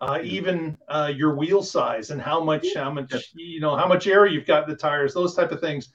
[0.00, 4.08] uh, even uh, your wheel size and how much, how much, you know, how much
[4.08, 5.90] air you've got in the tires, those type of things.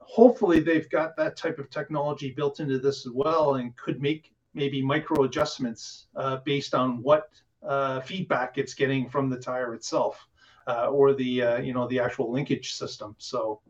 [0.00, 4.32] Hopefully they've got that type of technology built into this as well and could make
[4.52, 7.30] maybe micro adjustments uh, based on what
[7.62, 10.28] uh, feedback it's getting from the tire itself
[10.66, 13.14] uh, or the uh, you know the actual linkage system.
[13.18, 13.60] So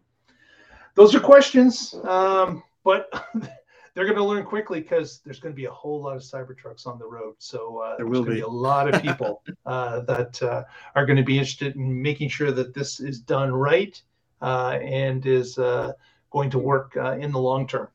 [0.99, 3.09] those are questions, um, but
[3.95, 6.89] they're going to learn quickly because there's going to be a whole lot of Cybertrucks
[6.89, 7.37] on the road.
[7.39, 8.35] So uh, there will be.
[8.35, 8.41] be.
[8.41, 10.65] a lot of people uh, that uh,
[10.97, 14.01] are going to be interested in making sure that this is done right
[14.43, 15.93] uh, and is uh,
[16.31, 17.89] going to work uh, in the long term.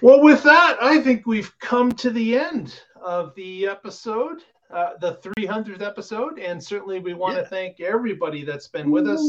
[0.00, 4.38] Well, with that, I think we've come to the end of the episode,
[4.70, 6.38] uh, the 300th episode.
[6.38, 7.42] And certainly we want Yeah.
[7.42, 9.20] to thank everybody that's been with us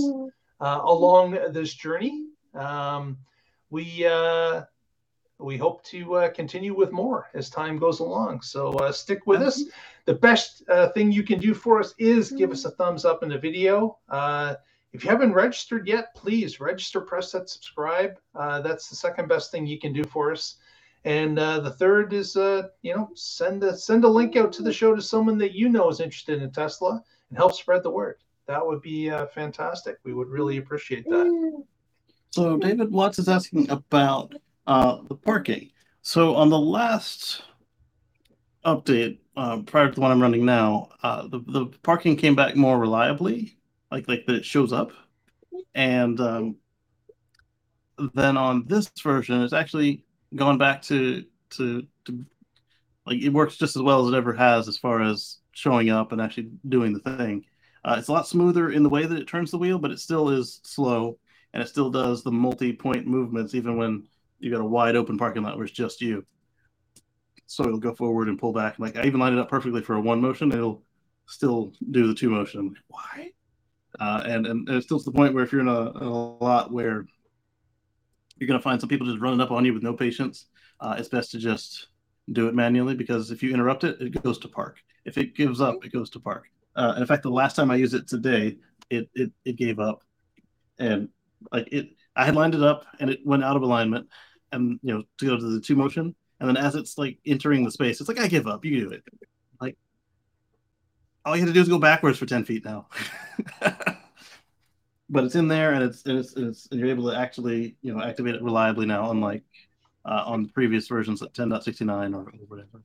[0.61, 2.27] along this journey.
[2.53, 3.17] Um,
[3.69, 4.63] we uh,
[5.39, 8.41] we hope to uh, continue with more as time goes along.
[8.41, 9.63] So uh, stick with us.
[10.05, 13.23] The best uh, thing you can do for us is give us a thumbs up
[13.23, 13.97] in the video.
[14.09, 14.55] Uh,
[14.93, 18.19] if you haven't registered yet, please register, press that subscribe.
[18.35, 20.57] Uh, that's the second best thing you can do for us.
[21.05, 24.61] And uh, the third is, uh, you know, send a send a link out to
[24.61, 27.89] the show to someone that you know is interested in Tesla and help spread the
[27.89, 28.17] word.
[28.47, 29.97] That would be uh, fantastic.
[30.03, 31.63] We would really appreciate that.
[32.31, 34.33] So David Watts is asking about
[34.67, 35.71] uh, the parking.
[36.01, 37.43] So on the last
[38.65, 42.55] update, uh, prior to the one I'm running now, uh, the the parking came back
[42.55, 43.57] more reliably,
[43.91, 44.91] like like that it shows up,
[45.75, 46.55] and um,
[48.13, 50.03] then on this version, it's actually
[50.35, 52.25] gone back to to to
[53.05, 56.11] like it works just as well as it ever has as far as showing up
[56.11, 57.45] and actually doing the thing.
[57.83, 59.99] Uh, it's a lot smoother in the way that it turns the wheel, but it
[59.99, 61.17] still is slow
[61.53, 64.03] and it still does the multi-point movements even when
[64.39, 66.25] you got a wide open parking lot where it's just you.
[67.47, 68.79] So it'll go forward and pull back.
[68.79, 70.51] Like I even lined it up perfectly for a one motion.
[70.51, 70.83] It'll
[71.25, 72.75] still do the two motion.
[72.87, 73.31] Why?
[73.99, 76.71] Uh, and, and it's still to the point where if you're in a, a lot
[76.71, 77.05] where
[78.37, 80.45] you're going to find some people just running up on you with no patience,
[80.79, 81.87] uh, it's best to just
[82.31, 84.77] do it manually because if you interrupt it, it goes to park.
[85.03, 86.45] If it gives up, it goes to park.
[86.75, 88.57] Uh, in fact, the last time I used it today,
[88.89, 90.03] it it, it gave up,
[90.79, 91.09] and
[91.51, 94.07] like it, I had lined it up and it went out of alignment,
[94.51, 97.63] and you know to go to the two motion, and then as it's like entering
[97.63, 98.65] the space, it's like I give up.
[98.65, 99.03] You do it.
[99.59, 99.77] Like
[101.25, 102.87] all you had to do is go backwards for ten feet now.
[105.09, 107.75] but it's in there and it's and it's, and it's and you're able to actually
[107.81, 109.43] you know activate it reliably now, unlike
[110.05, 112.83] uh, on previous versions like 10.69 or whatever.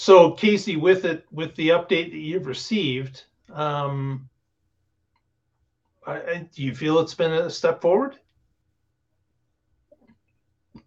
[0.00, 4.30] So Casey, with it, with the update that you've received, um,
[6.06, 8.14] I, I, do you feel it's been a step forward?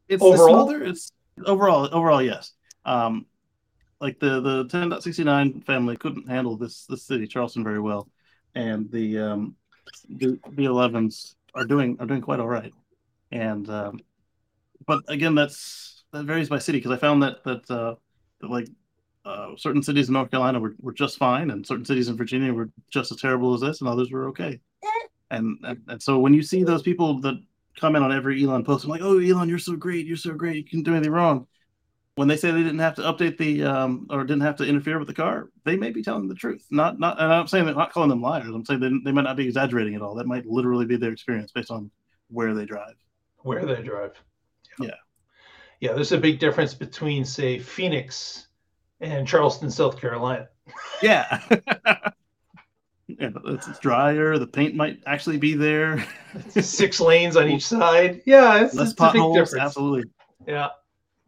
[0.07, 0.70] It's Overall?
[0.70, 0.84] It's, smoother.
[0.86, 1.12] it's
[1.45, 2.53] overall overall yes.
[2.86, 3.26] Um,
[3.99, 8.07] like the the 10.69 family couldn't handle this this city Charleston very well,
[8.55, 9.57] and the um,
[10.07, 12.74] the V11s are doing are doing quite all right,
[13.30, 13.99] and um,
[14.88, 17.95] but again that's that varies by city because I found that that, uh,
[18.39, 18.70] that like
[19.26, 22.53] uh, certain cities in North Carolina were, were just fine, and certain cities in Virginia
[22.53, 24.59] were just as terrible as this, and others were okay.
[25.30, 27.36] And, and and so when you see those people that
[27.80, 30.57] comment on every Elon post, I'm like, oh Elon, you're so great, you're so great,
[30.57, 31.47] you can do anything wrong.
[32.15, 34.99] When they say they didn't have to update the um, or didn't have to interfere
[34.99, 36.65] with the car, they may be telling the truth.
[36.69, 38.53] Not not, and I'm saying they're not calling them liars.
[38.53, 40.15] I'm saying they, they might not be exaggerating at all.
[40.15, 41.89] That might literally be their experience based on
[42.30, 42.95] where they drive.
[43.38, 44.22] Where they drive?
[44.80, 44.95] Yeah.
[45.80, 48.49] Yeah, there's a big difference between, say, Phoenix
[49.02, 50.47] and Charleston, South Carolina.
[51.02, 51.41] Yeah.
[53.08, 54.38] yeah, it's, drier.
[54.38, 56.06] The paint might actually be there.
[56.49, 58.22] Six lanes on each side.
[58.26, 59.54] Yeah, it's, Less it's a big potholes.
[59.54, 60.10] Absolutely.
[60.47, 60.70] Yeah.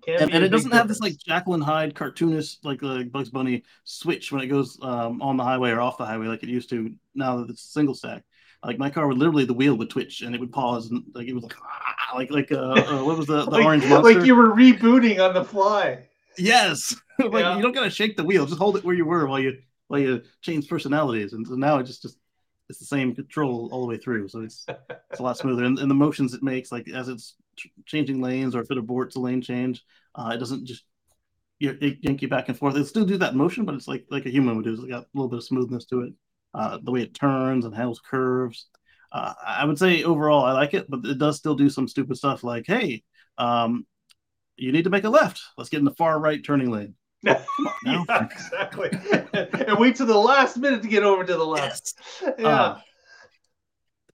[0.07, 3.63] And, and it doesn't have this like Jekyll and Hyde cartoonist like like Bugs Bunny
[3.85, 6.69] switch when it goes um, on the highway or off the highway like it used
[6.71, 6.93] to.
[7.15, 8.23] Now that it's single stack,
[8.65, 11.27] like my car would literally the wheel would twitch and it would pause and like
[11.27, 14.13] it was like ah, like like uh, uh what was the, the like, orange monster?
[14.13, 15.99] like you were rebooting on the fly.
[16.37, 16.95] yes,
[17.31, 17.55] like Yeah.
[17.55, 19.99] you don't gotta shake the wheel, just hold it where you were while you while
[19.99, 22.17] you change personalities, and so now it just just
[22.69, 24.67] it's the same control all the way through, so it's
[25.11, 25.63] it's a lot smoother.
[25.63, 27.35] And, and the motions it makes, like as it's
[27.85, 29.83] changing lanes or if it aborts a lane change,
[30.15, 30.83] uh, it doesn't just
[31.61, 32.75] y- yank you back and forth.
[32.75, 34.73] It still do that motion, but it's like like a human would do.
[34.73, 36.13] It's got a little bit of smoothness to it.
[36.53, 38.67] Uh, the way it turns and handles curves.
[39.11, 42.17] Uh, I would say overall I like it, but it does still do some stupid
[42.17, 43.03] stuff like, hey,
[43.37, 43.85] um,
[44.57, 45.41] you need to make a left.
[45.57, 46.95] Let's get in the far right turning lane.
[47.57, 48.05] Come on now.
[48.09, 48.89] Yeah, exactly.
[49.33, 51.93] and wait to the last minute to get over to the left.
[52.37, 52.47] Yeah.
[52.47, 52.79] Uh,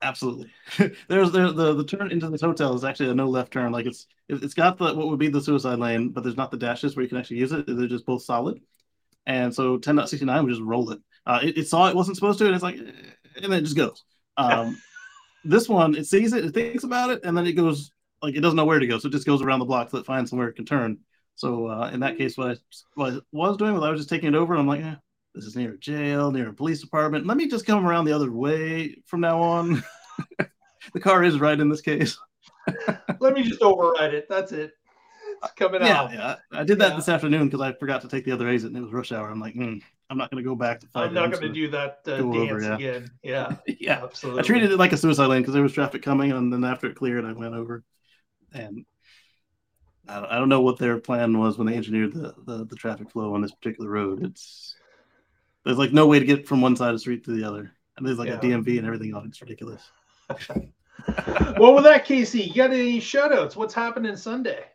[0.01, 0.51] absolutely.
[1.07, 3.71] there's there, the the turn into this hotel is actually a no left turn.
[3.71, 6.51] Like it's it- it's got the what would be the suicide lane, but there's not
[6.51, 7.65] the dashes where you can actually use it.
[7.67, 8.59] They're just both solid.
[9.27, 10.99] And so 10.69 would just roll it.
[11.25, 12.91] Uh, it, it saw it wasn't supposed to, and it's like, eh,
[13.43, 14.03] and then it just goes.
[14.37, 14.81] Um,
[15.45, 17.91] this one, it sees it, it thinks about it, and then it goes
[18.21, 19.99] like it doesn't know where to go, so it just goes around the block till
[19.99, 20.99] it finds somewhere it can turn.
[21.39, 22.57] So uh, in that case, what I,
[22.97, 24.95] what I was doing was I was just taking it over, and I'm like, eh,
[25.33, 27.25] this is near a jail, near a police department.
[27.25, 29.81] Let me just come around the other way from now on.
[30.93, 32.19] the car is right in this case.
[33.21, 34.27] Let me just override it.
[34.27, 34.73] That's it.
[35.41, 36.11] It's coming yeah, out.
[36.11, 36.95] Yeah, I did that Yeah.
[36.97, 39.29] this afternoon because I forgot to take the other exit and it was rush hour.
[39.29, 39.77] I'm like, hmm,
[40.09, 41.07] I'm not going to go back to five.
[41.07, 42.89] I'm not going to do that uh, go over, dance yeah.
[42.89, 43.11] again.
[43.23, 44.41] Yeah, yeah, absolutely.
[44.41, 46.87] I treated it like a suicide lane because there was traffic coming, and then after
[46.87, 47.85] it cleared, I went over.
[48.53, 48.85] And
[50.09, 53.33] I don't, know what their plan was when they engineered the, the the traffic flow
[53.33, 54.23] on this particular road.
[54.23, 54.75] It's
[55.63, 57.71] there's like no way to get from one side of the street to the other,
[57.97, 58.37] and there's like Yeah.
[58.37, 59.29] a DMV and everything on it.
[59.29, 59.91] It's ridiculous.
[61.59, 63.55] well, with that, Casey, you got any shout outs?
[63.55, 64.65] What's happening Sunday?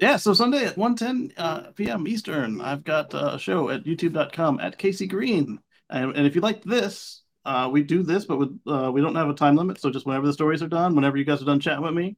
[0.00, 2.08] Yeah, so Sunday at 1:10 uh, p.m.
[2.08, 5.60] Eastern, I've got a show at youtube.com at Casey Green.
[5.90, 9.14] And, and if you like this, uh, we do this, but with, uh, we don't
[9.14, 9.80] have a time limit.
[9.80, 12.16] So just whenever the stories are done, whenever you guys are done chatting with me,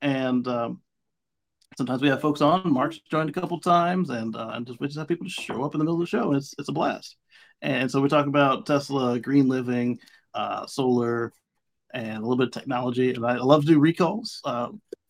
[0.00, 0.80] and um,
[1.76, 2.72] sometimes we have folks on.
[2.72, 5.74] Mark's joined a couple times, and uh, just we just have people just show up
[5.74, 7.16] in the middle of the show, and it's it's a blast.
[7.62, 9.98] And so we talk about Tesla, green living,
[10.34, 11.32] uh, solar,
[11.92, 13.12] and a little bit of technology.
[13.12, 14.68] And I love to do recalls uh,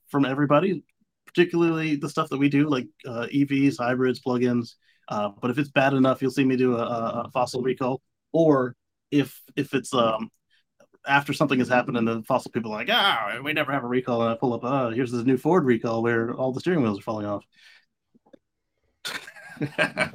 [0.09, 0.85] from everybody,
[1.27, 4.75] particularly the stuff that we do, like uh, EVs, hybrids, plugins.
[5.09, 8.03] Uh, but if it's bad enough, you'll see me do a, a a fossil recall,
[8.33, 8.77] or
[9.11, 10.31] if if it's um
[11.09, 13.89] after something has happened and the fossil people are like, ah, we never have a
[13.89, 16.83] recall, and I pull up, oh, here's this new Ford recall where all the steering
[16.83, 17.45] wheels are falling off.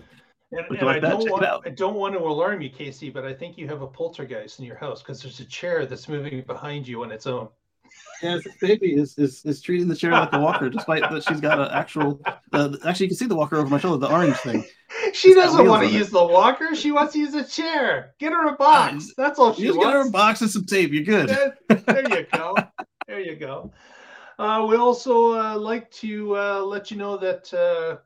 [0.53, 1.65] And, and like I don't want.
[1.65, 4.65] I don't want to alarm you, Casey, but I think you have a poltergeist in
[4.65, 7.49] your house because there's a chair that's moving behind you on its own.
[8.21, 11.41] Yeah, this baby is, is is treating the chair like a walker, despite that she's
[11.41, 12.21] got an actual.
[12.53, 14.63] Uh, actually, you can see the walker over my shoulder, the orange thing.
[15.11, 15.97] She It's doesn't want to on it.
[15.97, 16.73] use the walker.
[16.73, 18.13] She wants to use a chair.
[18.19, 19.11] Get her a box.
[19.17, 20.91] That's all she just get her a box and some tape.
[20.93, 21.29] You're good.
[21.29, 22.55] there, there you go.
[23.07, 23.73] There you go.
[24.39, 27.97] Uh, we also uh, like to uh, let you know that uh,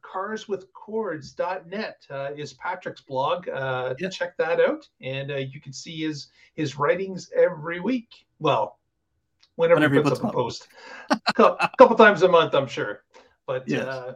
[0.87, 3.47] carswithcords.net uh, is Patrick's blog.
[3.49, 4.09] Uh, Yeah.
[4.09, 8.09] Check that out, and uh, you can see his his writings every week.
[8.39, 8.76] Well,
[9.57, 10.67] whenever, Whenever he he puts puts up a post,
[11.09, 13.03] a couple times a month, I'm sure.
[13.45, 13.85] But Yes.
[13.85, 14.13] uh,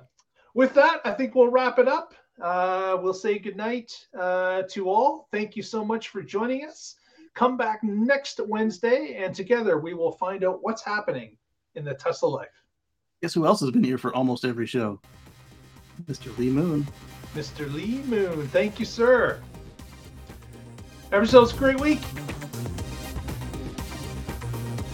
[0.56, 2.14] with that, I think we'll wrap it up.
[2.42, 5.28] Uh, we'll say goodnight uh, to all.
[5.32, 6.96] Thank you so much for joining us.
[7.36, 11.38] Come back next Wednesday, and together we will find out what's happening
[11.76, 12.50] in the Tesla life.
[13.22, 15.00] Guess who else has been here for almost every show?
[16.10, 16.36] Mr.
[16.38, 16.86] Lee Moon.
[17.36, 17.72] Mr.
[17.74, 19.40] Lee Moon, thank you, sir.
[21.12, 22.00] Have yourselves a great week.